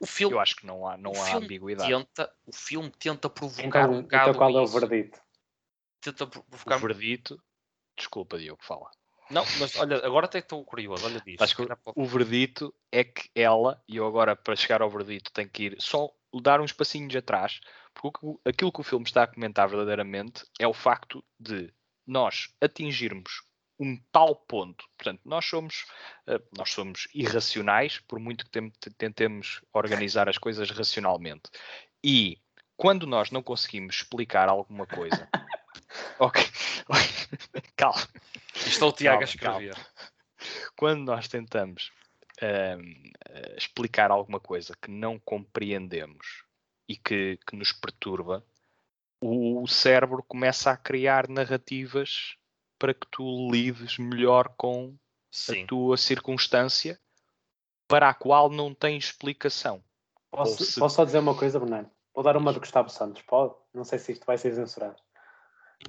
[0.00, 1.88] O filme, eu acho que não há, não há ambiguidade.
[1.88, 4.30] Tenta, o filme tenta provocar então, um bocado.
[4.30, 5.20] Então qual é o verdito?
[6.00, 6.76] Tenta provocar...
[6.76, 7.42] O verdito.
[7.96, 8.90] Desculpa, Diogo, fala.
[9.30, 11.42] Não, mas olha, agora até estou curioso, olha disso.
[11.42, 15.48] Acho que o verdito é que ela, e eu agora para chegar ao verdito tenho
[15.48, 16.10] que ir só
[16.42, 17.60] dar uns passinhos atrás,
[17.94, 21.72] porque aquilo que o filme está a comentar verdadeiramente é o facto de
[22.06, 23.42] nós atingirmos
[23.78, 25.84] um tal ponto, portanto, nós somos,
[26.28, 31.50] uh, nós somos irracionais, por muito que tentemos organizar as coisas racionalmente.
[32.02, 32.38] E
[32.76, 35.28] quando nós não conseguimos explicar alguma coisa,
[36.18, 36.42] ok,
[37.76, 38.08] calma.
[38.54, 39.76] Estou o Tiago a escrever.
[40.76, 41.90] Quando nós tentamos
[42.42, 46.44] uh, explicar alguma coisa que não compreendemos
[46.88, 48.44] e que, que nos perturba,
[49.20, 52.36] o cérebro começa a criar narrativas
[52.78, 54.96] para que tu lides melhor com
[55.30, 55.64] Sim.
[55.64, 56.98] a tua circunstância
[57.88, 59.82] para a qual não tens explicação.
[60.30, 60.80] Posso, se...
[60.80, 61.90] posso só dizer uma coisa, Bernardo?
[62.14, 63.54] Vou dar uma do Gustavo Santos, pode?
[63.72, 64.96] Não sei se isto vai ser censurado.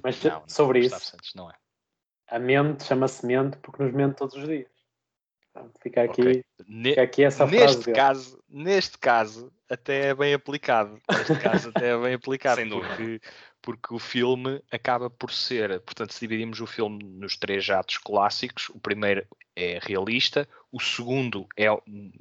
[0.02, 1.54] Mas não, sobre isso, Santos, não é.
[2.28, 4.68] a mente chama-se mente porque nos mente todos os dias.
[5.80, 6.44] Fica aqui, okay.
[6.82, 11.00] fica aqui essa neste frase caso, Neste caso, até é bem aplicado.
[11.10, 12.56] Neste caso, até é bem aplicado.
[12.56, 12.88] Sem dúvida.
[12.88, 13.20] Porque,
[13.66, 15.80] porque o filme acaba por ser.
[15.80, 19.26] Portanto, se dividimos o filme nos três atos clássicos, o primeiro
[19.56, 21.66] é realista, o segundo é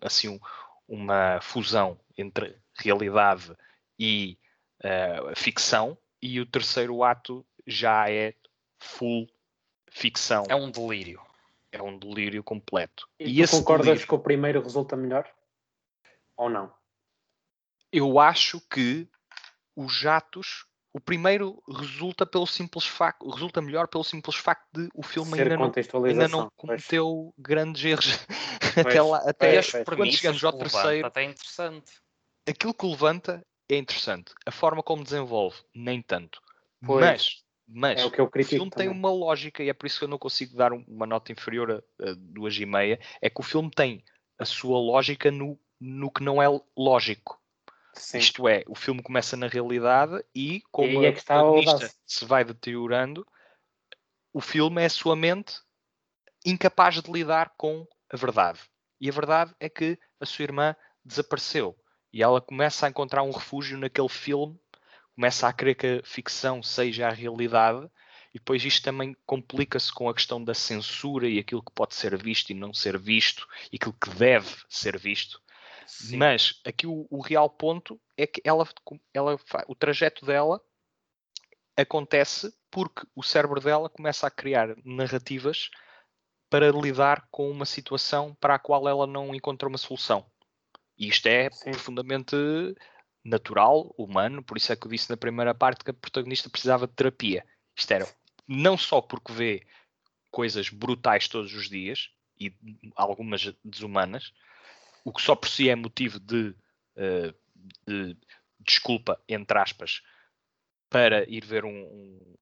[0.02, 0.40] assim
[0.88, 3.56] uma fusão entre realidade
[4.00, 4.40] e
[4.84, 8.34] uh, ficção, e o terceiro ato já é
[8.80, 9.28] full
[9.92, 10.46] ficção.
[10.50, 11.22] É um delírio
[11.72, 13.06] é um delírio completo.
[13.20, 15.30] E, e tu concordas delírio, que o primeiro resulta melhor?
[16.38, 16.74] Ou não?
[17.92, 19.10] Eu acho que
[19.76, 25.04] os jatos, o primeiro resulta pelo simples facto, resulta melhor pelo simples facto de o
[25.04, 25.74] filme ainda não,
[26.06, 27.46] ainda não cometeu pois.
[27.46, 28.18] grandes erros
[28.80, 31.06] até lá, até pois, quando chegamos ao terceiro.
[31.06, 31.92] Até interessante.
[32.48, 34.34] Aquilo que levanta é interessante.
[34.46, 36.40] A forma como desenvolve, nem tanto.
[36.80, 38.88] Mas mas é o, que eu o filme também.
[38.88, 41.84] tem uma lógica e é por isso que eu não consigo dar uma nota inferior
[42.00, 42.98] a, a duas e meia.
[43.22, 44.02] É que o filme tem
[44.40, 46.46] a sua lógica no, no que não é
[46.78, 47.38] lógico.
[47.96, 48.18] Sim.
[48.18, 51.14] Isto é, o filme começa na realidade e como e é a
[52.06, 53.26] se vai deteriorando,
[54.34, 55.56] o filme é a sua mente
[56.46, 58.60] incapaz de lidar com a verdade.
[59.00, 61.76] E a verdade é que a sua irmã desapareceu.
[62.12, 64.60] E ela começa a encontrar um refúgio naquele filme
[65.16, 67.90] começa a crer que a ficção seja a realidade
[68.34, 72.22] e depois isto também complica-se com a questão da censura e aquilo que pode ser
[72.22, 75.42] visto e não ser visto e aquilo que deve ser visto.
[75.86, 76.18] Sim.
[76.18, 78.68] Mas aqui o, o, real ponto é que ela,
[79.14, 80.62] ela, o trajeto dela
[81.78, 85.70] acontece porque o cérebro dela começa a criar narrativas
[86.50, 90.26] para lidar com uma situação para a qual ela não encontra uma solução.
[90.98, 91.72] E isto é Sim.
[91.72, 92.36] profundamente
[93.24, 96.88] natural, humano, por isso é que eu disse na primeira parte que a protagonista precisava
[96.88, 97.46] de terapia.
[97.76, 98.08] Isto era
[98.48, 99.68] não só porque vê
[100.30, 102.54] coisas brutais todos os dias e
[102.96, 104.32] algumas desumanas,
[105.06, 106.56] o que só por si é motivo de,
[106.98, 107.34] uh,
[107.88, 108.18] de
[108.60, 110.02] desculpa, entre aspas,
[110.90, 112.36] para ir ver um, um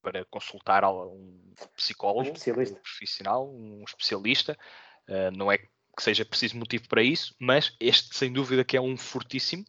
[0.00, 4.56] para consultar um psicólogo, um, um profissional, um especialista.
[5.08, 8.80] Uh, não é que seja preciso motivo para isso, mas este sem dúvida que é
[8.80, 9.64] um fortíssimo.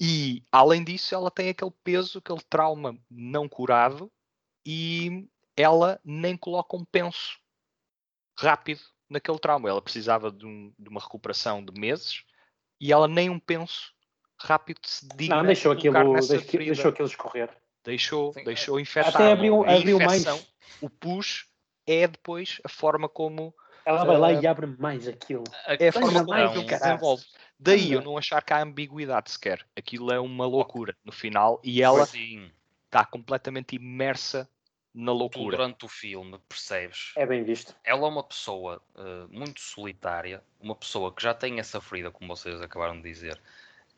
[0.00, 4.10] E, além disso, ela tem aquele peso, aquele trauma não curado
[4.64, 7.38] e ela nem coloca um penso
[8.38, 8.80] rápido
[9.10, 9.68] naquele trauma.
[9.68, 12.24] Ela precisava de, um, de uma recuperação de meses
[12.80, 13.92] e ela nem um penso
[14.38, 17.50] rápido se digna Não, deixou aquilo, deixou, deixou aquilo escorrer.
[17.84, 18.44] Deixou, Sim.
[18.44, 19.14] deixou infectar.
[19.14, 20.24] Até abriu, abriu mais.
[20.80, 21.46] O push
[21.86, 25.44] é depois a forma como ela vai uh, lá e abre mais aquilo.
[25.66, 27.24] É a forma como aquilo desenvolve.
[27.58, 29.66] Daí eu não achar que há ambiguidade sequer.
[29.76, 32.04] Aquilo é uma loucura no final e ela
[32.84, 34.48] está completamente imersa
[34.94, 35.56] na loucura.
[35.56, 37.12] Tu, durante o filme, percebes?
[37.16, 37.74] É bem visto.
[37.84, 42.34] Ela é uma pessoa uh, muito solitária, uma pessoa que já tem essa ferida, como
[42.34, 43.40] vocês acabaram de dizer,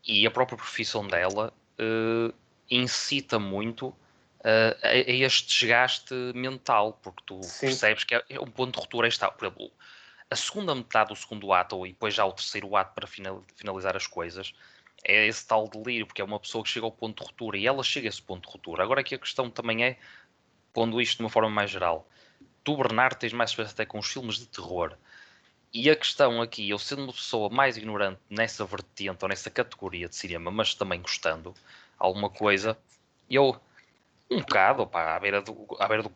[0.06, 2.34] e a própria profissão dela uh,
[2.70, 3.96] incita muito uh,
[4.82, 7.66] a, a, este desgaste mental, porque tu Sim.
[7.66, 9.08] percebes que é, é um ponto de ruptura.
[9.08, 9.72] Está, por exemplo,
[10.30, 14.06] a segunda metade do segundo ato, e depois já o terceiro ato para finalizar as
[14.06, 14.54] coisas,
[15.04, 17.66] é esse tal delírio, porque é uma pessoa que chega ao ponto de ruptura e
[17.66, 18.82] ela chega a esse ponto de ruptura.
[18.82, 19.98] Agora aqui a questão também é,
[20.72, 22.08] pondo isto de uma forma mais geral,
[22.64, 24.96] tu, Bernardo, tens mais experiência até com os filmes de terror.
[25.72, 30.08] E a questão aqui, eu sendo uma pessoa mais ignorante nessa vertente ou nessa categoria
[30.08, 31.54] de cinema, mas também gostando
[31.98, 32.76] alguma coisa,
[33.30, 33.58] eu,
[34.30, 36.10] um bocado, opa, à beira do, à beira do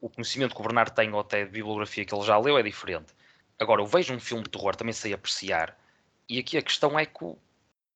[0.00, 2.62] o conhecimento que o Bernardo tem ou até de bibliografia que ele já leu é
[2.62, 3.14] diferente.
[3.58, 5.78] Agora, eu vejo um filme de terror, também sei apreciar,
[6.28, 7.38] e aqui a questão é que o,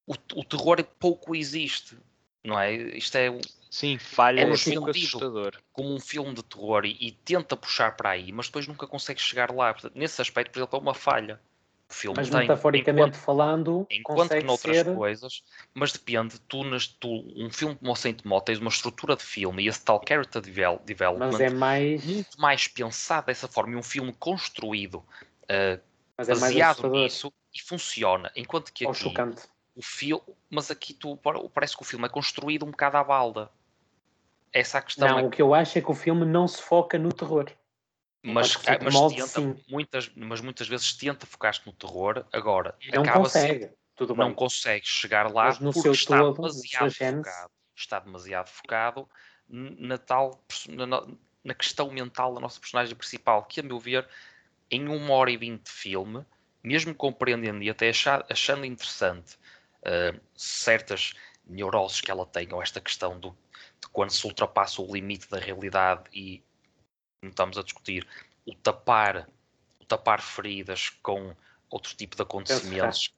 [0.07, 1.97] o terror pouco existe,
[2.45, 2.73] não é?
[2.73, 3.29] Isto é
[3.71, 5.57] Sim, falha, é, assustador.
[5.73, 9.21] Como um filme de terror e, e, tenta puxar para aí, mas depois nunca consegue
[9.21, 9.73] chegar lá.
[9.73, 11.41] Portanto, nesse aspecto, por exemplo, é uma falha.
[11.89, 14.95] O filme mas tem, metaforicamente enquanto, falando, enquanto que noutras ser...
[14.97, 19.15] coisas, mas depende, tu, nas, tu um filme como o Saint Mo tens uma estrutura
[19.15, 22.05] de filme e esse tal character development mas é mais...
[22.05, 25.81] muito mais pensado dessa forma e um filme construído uh,
[26.19, 28.31] mas baseado é nisso e funciona.
[28.35, 29.43] Enquanto que aqui, chocante.
[29.77, 31.19] O filme, mas aqui tu,
[31.53, 33.51] parece que o filme é construído um bocado à balda.
[34.51, 35.09] Essa é a questão.
[35.09, 35.23] Não, é...
[35.25, 37.53] o que eu acho é que o filme não se foca no terror.
[38.23, 43.19] Mas, é, mas, tenta, muitas, mas muitas vezes tenta focar-se no terror, agora não acaba
[43.21, 43.71] consegue.
[43.95, 47.51] Tudo não consegue chegar lá porque está todo, demasiado focado.
[47.77, 49.09] Está demasiado focado
[49.49, 51.07] na tal na,
[51.45, 54.09] na, questão mental da nossa personagem principal, que a meu ver,
[54.71, 56.27] em uma hora e vinte de filme,
[56.65, 59.39] mesmo compreendendo e até achar, achando interessante
[59.87, 61.15] uh, certas
[61.47, 65.39] neuroses que ela tem, ou esta questão do, de quando se ultrapassa o limite da
[65.39, 66.43] realidade e
[67.21, 68.07] como estamos a discutir,
[68.45, 69.29] o tapar,
[69.81, 71.35] o tapar feridas com
[71.71, 73.13] outro tipo de acontecimentos,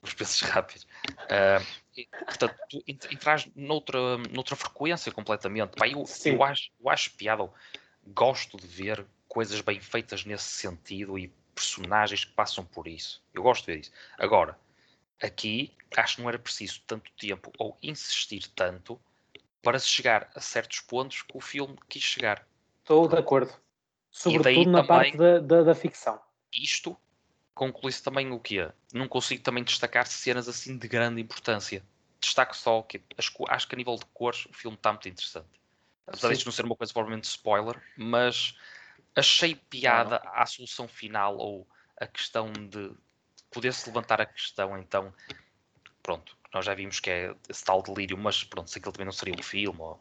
[0.00, 2.56] os pensos rápidos, uh, e, portanto,
[2.86, 5.76] entras noutra, noutra frequência completamente.
[5.76, 7.48] Pá, eu, eu, acho, eu acho piada,
[8.06, 13.22] gosto de ver coisas bem feitas nesse sentido e personagens que passam por isso.
[13.32, 13.92] Eu gosto de ver isso.
[14.18, 14.58] Agora,
[15.22, 19.00] aqui acho que não era preciso tanto tempo ou insistir tanto
[19.62, 22.46] para se chegar a certos pontos que o filme quis chegar.
[22.80, 23.52] Estou de acordo.
[24.10, 26.20] Sobretudo na parte da, da, da, ficção.
[26.52, 26.96] Isto
[27.54, 28.70] conclui-se também o quê?
[28.92, 31.82] Não consigo também destacar cenas assim de grande importância.
[32.20, 33.00] Destaco só o quê?
[33.16, 35.48] Acho, que a nível de cores o filme está muito interessante.
[36.06, 38.56] Apesar disto não ser uma coisa provavelmente spoiler, mas
[39.14, 40.34] achei piada não.
[40.34, 41.66] à solução final ou
[41.96, 42.92] a questão de
[43.52, 45.12] poder-se levantar a questão então
[46.02, 49.12] pronto, nós já vimos que é esse tal delírio, mas pronto, se aquilo também não
[49.12, 50.00] seria um filme ou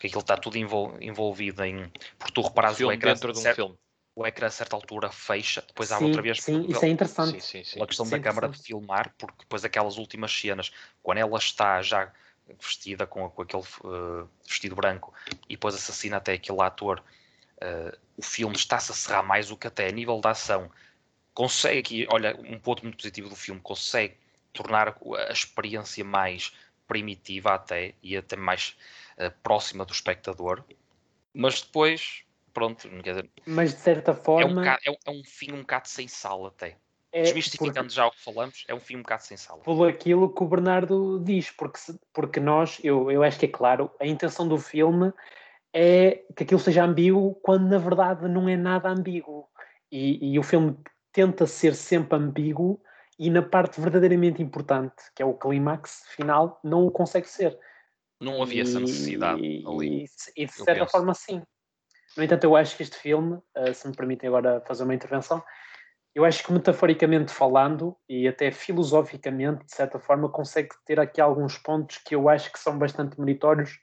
[0.00, 1.92] porque aquilo está tudo envolvido em.
[2.18, 3.12] Porque tu reparas o ecrã.
[3.12, 3.78] Dentro de um certo, filme.
[4.16, 6.40] O ecrã a certa altura fecha, depois abre outra vez.
[6.40, 7.32] Sim, isso é interessante.
[7.32, 7.82] Sim, sim, sim.
[7.82, 10.72] A questão da é câmara de filmar, porque depois aquelas últimas cenas,
[11.02, 12.10] quando ela está já
[12.58, 15.12] vestida com, com aquele uh, vestido branco
[15.46, 17.04] e depois assassina até aquele ator,
[17.62, 20.70] uh, o filme está-se a serrar mais do que até a nível da ação.
[21.34, 24.16] Consegue aqui, olha, um ponto muito positivo do filme, consegue
[24.52, 26.52] tornar a experiência mais
[26.86, 28.76] primitiva até e até mais
[29.16, 30.64] uh, próxima do espectador,
[31.32, 35.60] mas depois, pronto, dizer, mas de certa forma é um, é, é um fim um
[35.60, 36.76] bocado sem sal até.
[37.12, 39.62] É, Desmistificando porque, já o que falamos, é um fim um bocado sem sala.
[39.62, 41.80] Por aquilo que o Bernardo diz, porque,
[42.12, 45.12] porque nós, eu, eu acho que é claro, a intenção do filme
[45.72, 49.48] é que aquilo seja ambíguo, quando na verdade não é nada ambíguo.
[49.90, 50.76] E, e o filme
[51.12, 52.80] tenta ser sempre ambíguo,
[53.18, 57.58] e na parte verdadeiramente importante, que é o clímax final, não o consegue ser.
[58.18, 60.04] Não havia e, essa necessidade ali.
[60.04, 60.90] E, e de certa penso.
[60.90, 61.42] forma, sim.
[62.16, 65.42] No entanto, eu acho que este filme, uh, se me permitem agora fazer uma intervenção,
[66.14, 71.56] eu acho que metaforicamente falando e até filosoficamente, de certa forma, consegue ter aqui alguns
[71.56, 73.78] pontos que eu acho que são bastante meritórios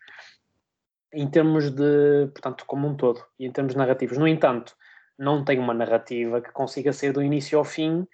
[1.13, 4.17] em termos de, portanto, como um todo, e em termos narrativos.
[4.17, 4.75] No entanto,
[5.17, 8.07] não tem uma narrativa que consiga ser do início ao fim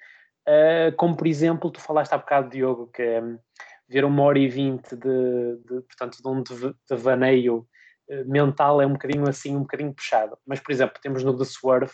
[0.47, 3.39] Uh, como por exemplo, tu falaste há bocado, Diogo, que um,
[3.88, 6.43] ver uma hora e vinte de, de, portanto, de um
[6.89, 7.66] devaneio
[8.10, 10.38] uh, mental é um bocadinho assim, um bocadinho puxado.
[10.45, 11.93] Mas, por exemplo, temos no The Swerve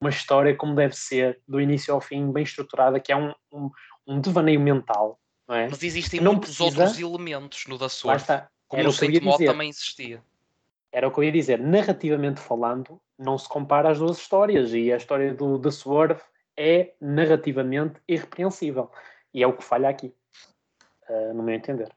[0.00, 3.70] uma história como deve ser, do início ao fim, bem estruturada, que é um, um,
[4.06, 5.18] um devaneio mental.
[5.48, 5.68] Não é?
[5.68, 6.82] Mas existem não muitos precisa...
[6.82, 8.26] outros elementos no The Swerve,
[8.68, 10.22] como no Saint Maud também existia.
[10.92, 11.58] Era o que eu ia dizer.
[11.58, 14.72] Narrativamente falando, não se compara as duas histórias.
[14.72, 16.22] E a história do The Swerve
[16.56, 18.90] é narrativamente irrepreensível.
[19.32, 20.14] E é o que falha aqui,
[21.08, 21.94] uh, no meu entender.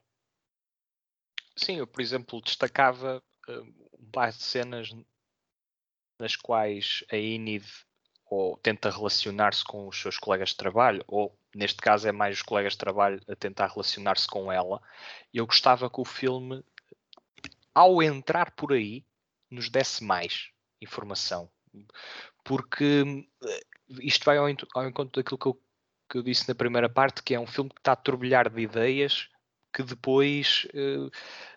[1.55, 3.61] Sim, eu, por exemplo, destacava uh,
[3.99, 4.93] um par de cenas
[6.19, 7.65] nas quais a Enid
[8.31, 12.41] ou tenta relacionar-se com os seus colegas de trabalho, ou neste caso é mais os
[12.41, 14.81] colegas de trabalho a tentar relacionar-se com ela.
[15.33, 16.63] Eu gostava que o filme,
[17.73, 19.05] ao entrar por aí,
[19.49, 20.49] nos desse mais
[20.81, 21.49] informação.
[22.43, 23.61] Porque eh,
[24.01, 24.45] isto vai ao,
[24.75, 25.61] ao encontro daquilo que eu,
[26.09, 28.61] que eu, disse na primeira parte, que é um filme que está a turbilhar de
[28.61, 29.29] ideias
[29.73, 31.09] que depois uh,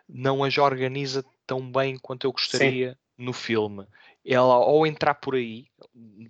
[0.09, 3.25] não as organiza tão bem quanto eu gostaria Sim.
[3.25, 3.87] no filme.
[4.25, 5.67] Ela, ao entrar por aí,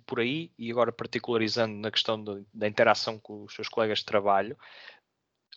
[0.05, 4.05] por aí, e agora particularizando na questão de, da interação com os seus colegas de
[4.05, 4.57] trabalho,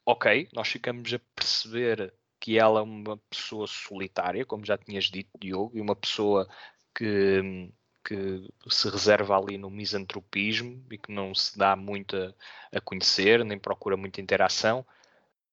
[0.07, 5.31] ok, nós ficamos a perceber que ela é uma pessoa solitária, como já tinhas dito,
[5.41, 6.49] Diogo, e uma pessoa
[6.95, 7.71] que
[8.05, 12.35] que se reserva ali no misantropismo e que não se dá muito a,
[12.79, 14.87] a conhecer, nem procura muita interação.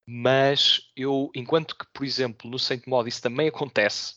[0.07, 4.15] mas eu, enquanto que, por exemplo, no Saint Mod isso também acontece,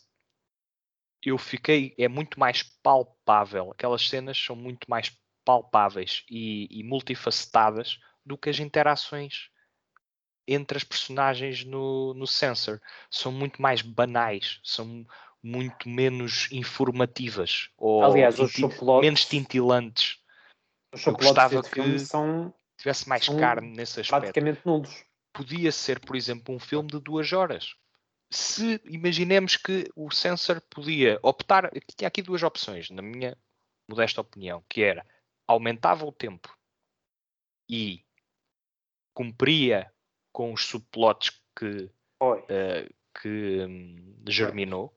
[1.25, 7.99] eu fiquei, é muito mais palpável, aquelas cenas são muito mais palpáveis e, e multifacetadas
[8.25, 9.51] do que as interações
[10.49, 12.81] entre as personagens no, no Sensor.
[13.11, 15.07] São muito mais banais, são
[15.43, 20.19] muito menos informativas ou Aliás, tinti os menos tintilantes.
[20.93, 24.23] Os eu gostava que são, tivesse mais carne nesse aspecto.
[24.23, 25.05] Praticamente nulos.
[25.33, 27.75] Podia ser, por exemplo, um filme de duas horas.
[28.31, 33.37] Se imaginemos que o Sensor podia optar, tinha aqui duas opções, na minha
[33.89, 35.07] modesta opinião, que era
[35.47, 36.55] aumentava o tempo
[37.71, 38.05] e
[39.15, 39.91] cumpria
[40.39, 41.91] com os subplots que,
[42.23, 44.97] uh, que um, germinou,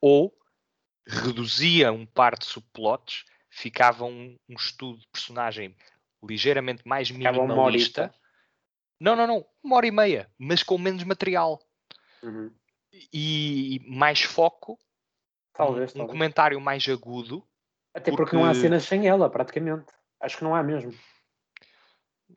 [0.00, 0.34] ou
[1.06, 5.76] reduzia um par de subplots, ficava um, um estudo de personagem
[6.26, 8.10] ligeiramente mais minimalista.
[8.98, 11.60] Não, não, não, uma hora e meia, mas com menos material.
[12.22, 12.50] Uhum.
[13.12, 14.78] E mais foco,
[15.52, 16.10] talvez, um, talvez.
[16.10, 17.46] comentário mais agudo.
[17.92, 18.22] Até porque...
[18.22, 19.92] porque não há cenas sem ela, praticamente.
[20.18, 20.98] Acho que não há mesmo.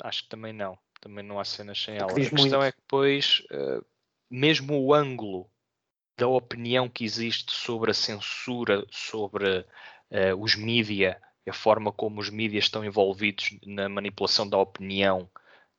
[0.02, 0.78] Acho que também não.
[1.06, 2.12] Também não há cenas sem ela.
[2.12, 2.64] A questão muito.
[2.64, 3.86] é que depois, uh,
[4.28, 5.48] mesmo o ângulo
[6.18, 12.32] da opinião que existe sobre a censura, sobre uh, os mídia, a forma como os
[12.32, 15.30] mídias estão envolvidos na manipulação da opinião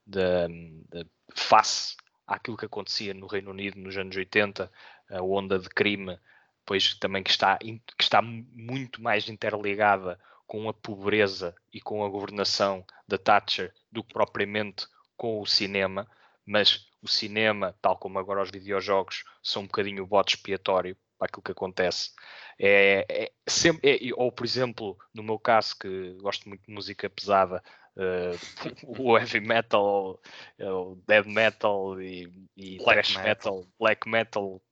[0.07, 0.47] de,
[0.93, 1.05] de,
[1.35, 4.71] face àquilo que acontecia no Reino Unido nos anos 80,
[5.11, 6.17] a onda de crime,
[6.65, 12.09] pois também que está, que está muito mais interligada com a pobreza e com a
[12.09, 14.87] governação da Thatcher do que propriamente
[15.17, 16.09] com o cinema,
[16.45, 21.27] mas o cinema, tal como agora os videojogos, são um bocadinho o bote expiatório para
[21.27, 22.11] aquilo que acontece.
[22.59, 27.09] É, é sempre, é, ou, por exemplo, no meu caso, que gosto muito de música
[27.09, 27.63] pesada,
[27.97, 28.37] uh,
[29.01, 30.21] o heavy metal,
[30.59, 33.25] o death metal e, e thrash metal.
[33.25, 34.63] metal, black metal,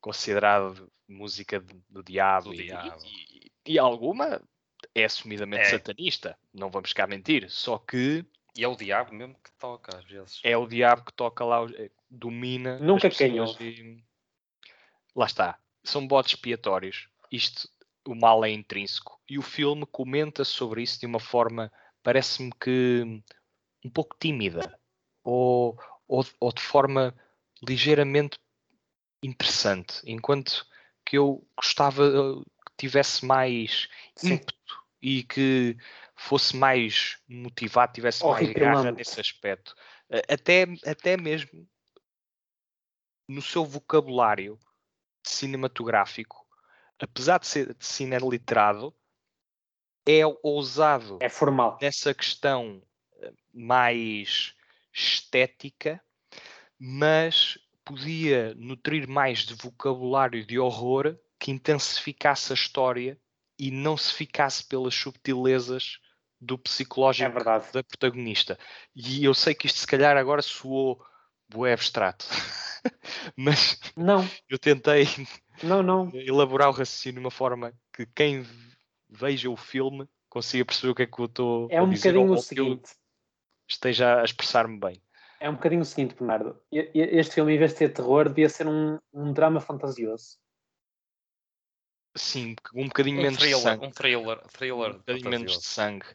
[0.00, 3.02] considerado música do diabo, do e, diabo.
[3.04, 4.40] E, e, alguma
[4.94, 5.70] é assumidamente é.
[5.70, 8.24] satanista, não vamos cá mentir, só que
[8.58, 10.40] e é o diabo mesmo que toca às vezes.
[10.42, 12.76] É o diabo que toca lá, eh, domina.
[12.80, 13.46] Nunca ganhou.
[13.60, 14.02] E...
[15.14, 15.56] Lá está.
[15.84, 17.08] São botes expiatórios.
[17.30, 17.68] Isto,
[18.04, 19.20] o mal é intrínseco.
[19.28, 21.70] E o filme comenta sobre isso de uma forma,
[22.02, 23.22] parece-me que
[23.84, 24.76] um pouco tímida.
[25.22, 25.78] Ou,
[26.08, 27.14] ou, ou de forma
[27.62, 28.40] ligeiramente
[29.22, 30.00] interessante.
[30.04, 30.66] Enquanto
[31.06, 34.32] que eu gostava eh, que tivesse mais Sim.
[34.32, 35.76] ímpeto e que
[36.18, 39.74] fosse mais motivado, tivesse mais garra nesse aspecto.
[40.28, 41.66] Até, até mesmo
[43.28, 44.58] no seu vocabulário
[45.22, 46.44] cinematográfico,
[46.98, 48.92] apesar de ser de cine literado,
[50.04, 51.78] é ousado é formal.
[51.80, 52.82] nessa questão
[53.20, 54.54] eh, mais
[54.92, 56.02] estética,
[56.78, 63.20] mas podia nutrir mais de vocabulário de horror que intensificasse a história
[63.58, 66.00] e não se ficasse pelas subtilezas
[66.40, 68.58] do psicológico é da protagonista.
[68.94, 71.02] E eu sei que isto se calhar agora soou
[71.48, 72.26] bué abstrato.
[73.36, 74.28] Mas não.
[74.48, 75.06] eu tentei
[75.62, 76.10] não, não.
[76.14, 78.46] elaborar o raciocínio de uma forma que quem
[79.08, 82.12] veja o filme consiga perceber o que é que eu estou é um a dizer.
[82.12, 82.90] bocadinho o seguinte.
[83.68, 85.02] Esteja a expressar-me bem.
[85.40, 86.58] É um bocadinho o seguinte, Bernardo.
[86.72, 90.38] Este filme, em vez de ter terror, devia ser um, um drama fantasioso.
[92.14, 93.86] Sim, um bocadinho um menos thriller, de sangue.
[93.86, 96.06] Um thriller, thriller um bocadinho menos de sangue.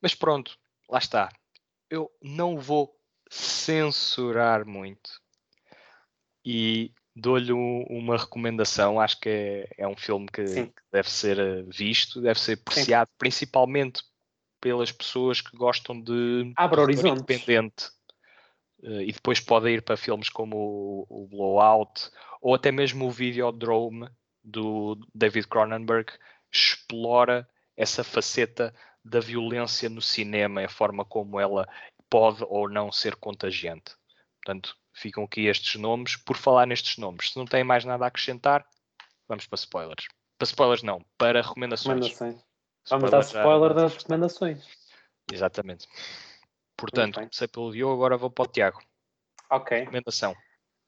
[0.00, 0.56] Mas pronto,
[0.88, 1.28] lá está.
[1.88, 2.96] Eu não vou
[3.28, 5.10] censurar muito.
[6.44, 9.00] E dou-lhe uma recomendação.
[9.00, 10.72] Acho que é, é um filme que Sim.
[10.92, 13.16] deve ser eh, visto, deve ser apreciado, Sim.
[13.18, 14.02] principalmente
[14.60, 17.22] pelas pessoas que gostam de Abre horizontes.
[17.22, 17.90] independente.
[18.82, 23.10] Uh, e depois pode ir para filmes como o, o Blowout ou até mesmo o
[23.10, 24.08] Videodrome
[24.42, 26.12] do David Cronenberg
[26.52, 28.74] explora essa faceta
[29.04, 31.68] da violência no cinema, a forma como ela
[32.08, 33.96] pode ou não ser contagiante.
[34.42, 36.16] Portanto, ficam aqui estes nomes.
[36.16, 38.66] Por falar nestes nomes, se não tem mais nada a acrescentar,
[39.28, 40.06] vamos para spoilers.
[40.36, 42.06] Para spoilers não, para recomendações.
[42.06, 42.50] recomendações.
[42.88, 44.66] Vamos dar spoiler das recomendações.
[45.32, 45.86] Exatamente.
[46.76, 48.82] Portanto, comecei pelo Diogo, agora vou para o Tiago.
[49.50, 49.78] Ok.
[49.78, 50.34] Recomendação.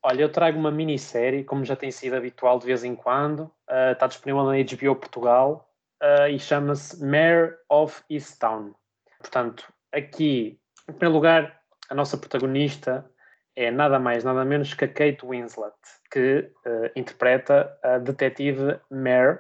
[0.04, 3.42] Olha, eu trago uma minissérie, como já tem sido habitual de vez em quando.
[3.70, 5.70] Uh, está disponível na HBO Portugal
[6.02, 8.74] uh, e chama-se Mayor of Easttown.
[9.20, 13.08] Portanto, aqui, em primeiro lugar, a nossa protagonista
[13.54, 15.72] é nada mais, nada menos que a Kate Winslet,
[16.10, 19.38] que uh, interpreta a detetive Mare,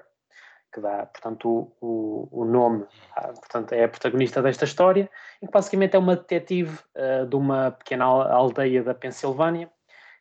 [0.72, 5.10] que dá, portanto, o, o, o nome, portanto, é a protagonista desta história,
[5.42, 6.78] e que basicamente é uma detetive
[7.28, 9.70] de uma pequena aldeia da Pensilvânia,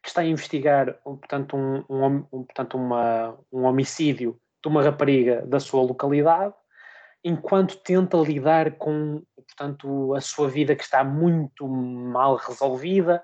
[0.01, 5.59] que está a investigar, portanto, um, um, portanto uma, um homicídio de uma rapariga da
[5.59, 6.53] sua localidade,
[7.23, 13.23] enquanto tenta lidar com, portanto, a sua vida que está muito mal resolvida,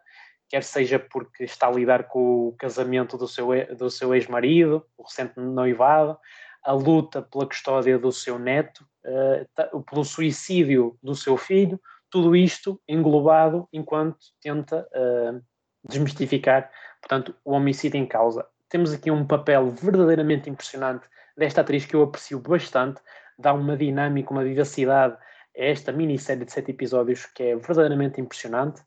[0.50, 5.04] quer seja porque está a lidar com o casamento do seu, do seu ex-marido, o
[5.04, 6.18] recente noivado,
[6.64, 12.80] a luta pela custódia do seu neto, uh, pelo suicídio do seu filho, tudo isto
[12.88, 15.42] englobado enquanto tenta uh,
[15.88, 16.70] desmistificar,
[17.02, 18.46] portanto, o homicídio em causa.
[18.70, 21.08] Temos aqui um papel verdadeiramente impressionante
[21.38, 23.00] desta atriz que eu aprecio bastante,
[23.38, 25.16] dá uma dinâmica, uma vivacidade
[25.58, 28.82] a esta minissérie de sete episódios que é verdadeiramente impressionante.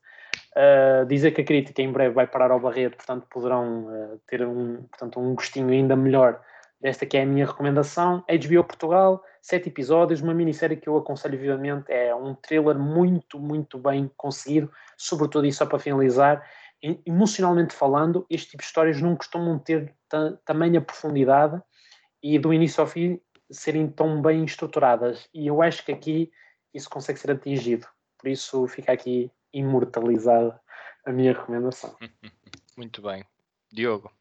[0.55, 4.45] Uh, dizer que a crítica em breve vai parar ao Barreto, portanto poderão uh, ter
[4.45, 6.41] um, portanto, um gostinho ainda melhor
[6.81, 8.23] desta que é a minha recomendação.
[8.27, 13.77] HBO Portugal, sete episódios, uma minissérie que eu aconselho vivamente, é um thriller muito, muito
[13.77, 16.43] bem conseguido, sobretudo e só para finalizar,
[17.05, 19.95] emocionalmente falando, este tipo de histórias não costumam ter
[20.45, 21.61] tamanha profundidade
[22.21, 23.19] e do início ao fim
[23.49, 25.27] serem tão bem estruturadas.
[25.33, 26.31] E eu acho que aqui
[26.73, 27.87] isso consegue ser atingido.
[28.17, 30.59] Por isso fica aqui imortalizada
[31.05, 31.95] a minha recomendação.
[32.77, 33.25] Muito bem.
[33.71, 34.11] Diogo.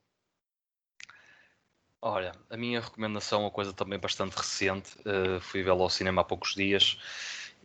[2.02, 4.96] Olha, a minha recomendação é uma coisa também bastante recente.
[5.00, 6.98] Uh, fui vê-la ao cinema há poucos dias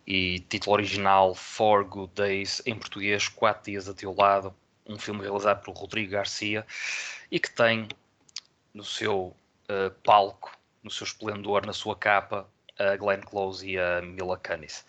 [0.05, 4.53] e título original Four Good Days, em português, Quatro Dias a Teu Lado,
[4.87, 6.65] um filme realizado por Rodrigo Garcia
[7.31, 7.87] e que tem
[8.73, 9.35] no seu
[9.69, 10.51] uh, palco,
[10.83, 14.85] no seu esplendor, na sua capa, a Glenn Close e a Mila Kunis.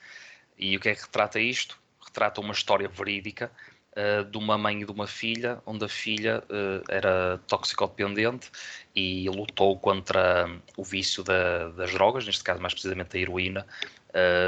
[0.59, 1.79] E o que é que retrata isto?
[2.05, 3.51] Retrata uma história verídica
[3.93, 8.51] uh, de uma mãe e de uma filha, onde a filha uh, era toxicodependente
[8.95, 13.67] e lutou contra o vício da, das drogas, neste caso mais precisamente a heroína.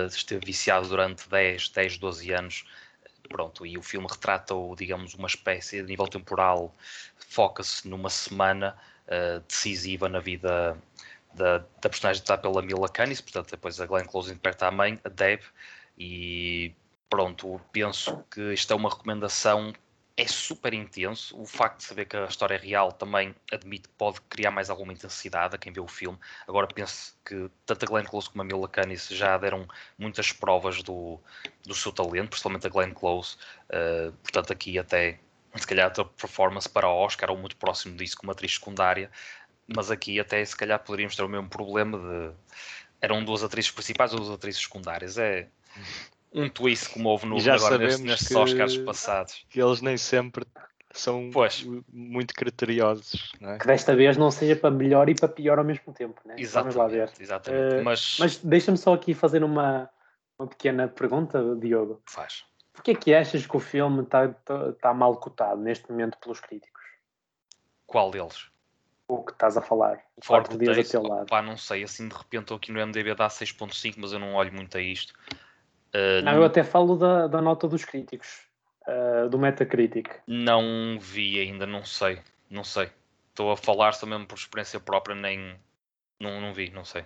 [0.08, 2.64] Esteve viciado durante 10, 10, 12 anos
[3.28, 6.74] pronto, e o filme retrata, digamos, uma espécie de nível temporal,
[7.16, 8.76] foca-se numa semana
[9.06, 10.76] uh, decisiva na vida
[11.34, 14.98] da, da personagem está pela Mila Kunis, portanto depois a Glenn Close interpreta a mãe,
[15.04, 15.42] a Deb,
[15.96, 16.74] e
[17.08, 19.72] pronto, penso que isto é uma recomendação
[20.18, 21.40] é super intenso.
[21.40, 24.68] O facto de saber que a história é real também admite que pode criar mais
[24.68, 26.18] alguma intensidade a quem vê o filme.
[26.46, 30.82] Agora penso que tanto a Glenn Close como a Mila Kunis já deram muitas provas
[30.82, 31.20] do,
[31.64, 33.36] do seu talento, principalmente a Glenn Close.
[33.70, 35.20] Uh, portanto, aqui até
[35.54, 39.12] se calhar a performance para o Oscar ou muito próximo disso como atriz secundária.
[39.68, 42.34] Mas aqui até se calhar poderíamos ter o mesmo problema de
[43.00, 45.16] eram duas atrizes principais ou duas atrizes secundárias.
[45.16, 45.46] É
[46.32, 49.44] um twist como houve no, já agora nestes, nestes Oscars passados.
[49.48, 50.46] Que eles nem sempre
[50.92, 51.64] são pois.
[51.92, 53.32] muito criteriosos.
[53.40, 53.58] É?
[53.58, 56.20] Que desta vez não seja para melhor e para pior ao mesmo tempo.
[56.24, 56.36] Né?
[56.38, 57.12] Exatamente, Vamos lá ver.
[57.20, 57.76] Exatamente.
[57.76, 59.88] Uh, mas mas deixa-me só aqui fazer uma,
[60.38, 62.02] uma pequena pergunta, Diogo.
[62.06, 62.44] Faz.
[62.72, 66.40] Porquê é que achas que o filme está tá, tá mal cotado neste momento pelos
[66.40, 66.84] críticos?
[67.86, 68.46] Qual deles?
[69.08, 70.00] O que estás a falar.
[70.16, 71.26] O Forte dias a teu lado.
[71.26, 74.34] Pá, não sei, assim de repente estou aqui no MDB dá 6.5, mas eu não
[74.34, 75.14] olho muito a isto.
[75.94, 78.42] Uh, não, eu até falo da, da nota dos críticos,
[78.86, 80.08] uh, do Metacritic.
[80.26, 82.20] Não vi ainda, não sei,
[82.50, 82.90] não sei.
[83.30, 85.56] Estou a falar só mesmo por experiência própria, nem
[86.20, 87.04] não, não vi, não sei.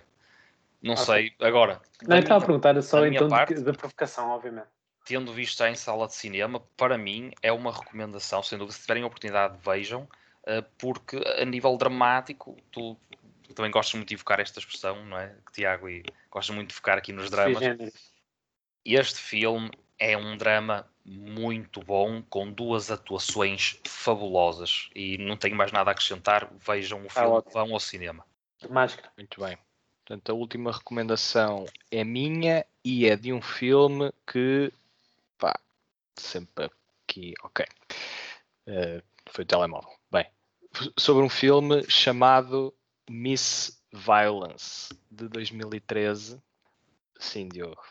[0.81, 1.81] Não sei, agora.
[2.05, 4.67] Não, estava a perguntar só então parte, da provocação, obviamente.
[5.05, 8.81] Tendo visto já em sala de cinema, para mim é uma recomendação, sem dúvida, se
[8.81, 12.97] tiverem a oportunidade, vejam, uh, porque a nível dramático, tu,
[13.55, 15.33] também gostas muito de evocar esta expressão, não é?
[15.53, 17.63] Tiago, e gostas muito de focar aqui nos dramas.
[18.85, 24.89] Este filme é um drama muito bom, com duas atuações fabulosas.
[24.95, 26.49] E não tenho mais nada a acrescentar.
[26.59, 28.25] Vejam o filme, ah, vão ao cinema.
[28.69, 29.11] Máscara.
[29.17, 29.57] Muito bem.
[30.05, 34.71] Portanto, a última recomendação é minha e é de um filme que,
[35.37, 35.57] pá,
[36.17, 36.69] sempre
[37.05, 37.65] aqui, ok.
[38.67, 39.91] Uh, foi o telemóvel.
[40.11, 40.25] Bem,
[40.97, 42.73] sobre um filme chamado
[43.09, 46.41] Miss Violence, de 2013.
[47.17, 47.81] Sim, Diogo.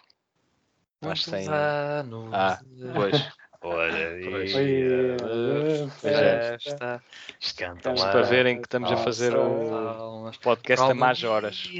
[1.03, 1.49] Mas tem.
[1.49, 2.31] Anos.
[2.33, 2.61] Ah,
[2.95, 3.29] pois.
[3.65, 5.89] Olha aí.
[6.01, 7.03] Festa.
[7.41, 11.69] Estamos para verem que estamos a fazer o podcast a mais horas.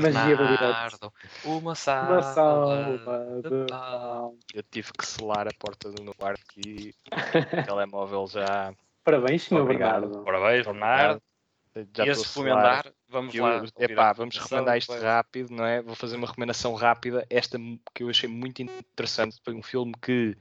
[0.00, 1.12] Bernardo,
[1.44, 6.94] uma salva, uma salva de Eu tive que selar a porta do meu quarto e
[7.60, 8.74] o telemóvel já.
[9.04, 10.22] Parabéns, senhor Bernardo.
[10.24, 11.22] Parabéns, Bernardo.
[11.96, 13.62] Já e a recomendar, vamos eu, lá.
[13.78, 15.82] Epá, vamos recomendar isto rápido, não é?
[15.82, 17.26] Vou fazer uma recomendação rápida.
[17.30, 17.58] Esta
[17.94, 19.40] que eu achei muito interessante.
[19.44, 20.36] Foi um filme que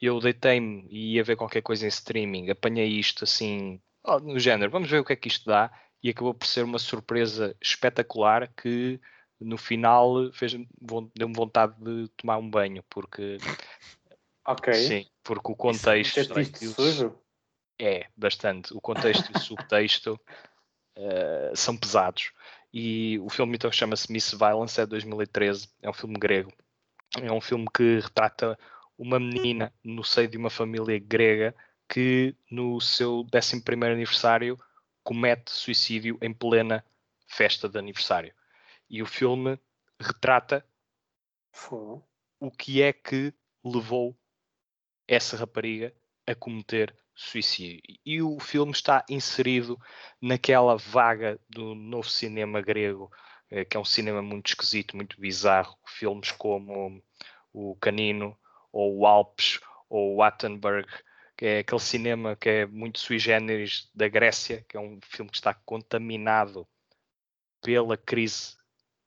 [0.00, 2.50] eu deitei-me e ia ver qualquer coisa em streaming.
[2.50, 3.80] Apanhei isto assim,
[4.22, 5.70] no género, vamos ver o que é que isto dá.
[6.02, 9.00] e acabou por ser uma surpresa espetacular que
[9.40, 10.56] no final fez
[11.14, 13.38] deu-me vontade de tomar um banho, porque
[14.44, 14.74] Ok.
[14.74, 16.38] Sim, porque o contexto.
[16.40, 17.18] Isso, sujo?
[17.80, 18.74] É, bastante.
[18.74, 20.20] O contexto e o subtexto
[20.96, 22.32] uh, são pesados.
[22.72, 26.52] E o filme então chama-se Miss Violence, é de 2013, é um filme grego.
[27.20, 28.58] É um filme que retrata
[28.96, 31.54] uma menina no seio de uma família grega
[31.88, 34.58] que no seu 11 aniversário
[35.02, 36.84] comete suicídio em plena
[37.26, 38.32] festa de aniversário.
[38.88, 39.58] E o filme
[40.00, 40.64] retrata
[42.40, 43.34] o que é que
[43.64, 44.16] levou
[45.06, 45.94] essa rapariga
[46.26, 47.80] a cometer suicídio.
[48.04, 49.78] E o filme está inserido
[50.20, 53.10] naquela vaga do novo cinema grego,
[53.50, 55.76] eh, que é um cinema muito esquisito, muito bizarro.
[55.86, 57.02] Filmes como
[57.52, 58.36] o Canino,
[58.72, 60.88] ou o Alpes, ou o Attenberg,
[61.36, 65.30] que é aquele cinema que é muito sui generis da Grécia, que é um filme
[65.30, 66.66] que está contaminado
[67.62, 68.56] pela crise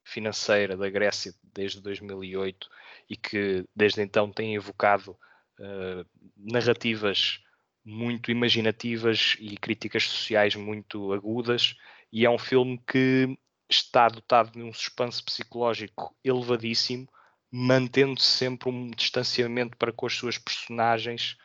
[0.03, 2.70] financeira da Grécia desde 2008
[3.10, 5.18] e que desde então tem evocado
[5.60, 6.06] uh,
[6.38, 7.39] narrativas
[7.86, 11.75] muito imaginativas e críticas sociais muito agudas,
[12.11, 13.38] e é um filme que
[13.69, 17.07] está dotado de um suspense psicológico elevadíssimo,
[17.51, 21.38] mantendo sempre um distanciamento para com as suas personagens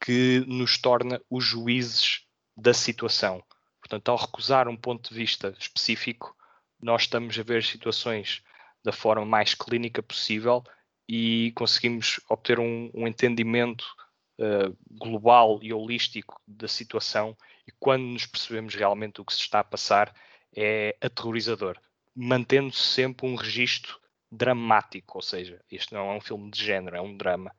[0.00, 2.24] que nos torna os juízes
[2.56, 3.42] da situação.
[3.80, 6.34] Portanto, ao recusar um ponto de vista específico,
[6.80, 8.42] nós estamos a ver situações
[8.82, 10.62] da forma mais clínica possível
[11.08, 13.84] e conseguimos obter um, um entendimento
[14.40, 17.36] uh, global e holístico da situação
[17.66, 20.12] e quando nos percebemos realmente o que se está a passar
[20.56, 21.78] é aterrorizador,
[22.14, 26.96] mantendo -se sempre um registro dramático, ou seja, este não é um filme de género,
[26.96, 27.52] é um drama,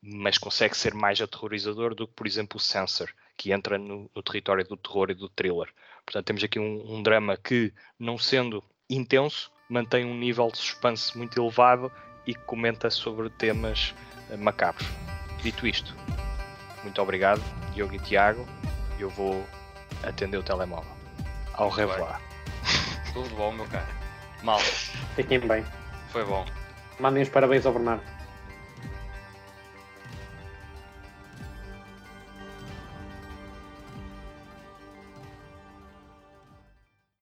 [0.00, 4.22] mas consegue ser mais aterrorizador do que, por exemplo, o Sensor, que entra no, no
[4.22, 5.72] território do terror e do thriller.
[6.04, 11.16] Portanto, temos aqui um, um drama que, não sendo intenso, mantém um nível de suspense
[11.16, 11.90] muito elevado
[12.26, 13.94] e comenta sobre temas
[14.30, 14.86] eh, macabros.
[15.42, 15.96] Dito isto,
[16.82, 18.46] muito obrigado, Diogo e Tiago.
[18.98, 19.44] Eu vou
[20.02, 20.90] atender o telemóvel.
[21.54, 22.20] Ao revoir.
[23.12, 23.86] Tudo bom, meu caro.
[24.42, 24.60] Mal.
[25.14, 25.64] Fiquem bem.
[26.10, 26.44] Foi bom.
[26.98, 28.02] Mandem os parabéns ao Bernardo.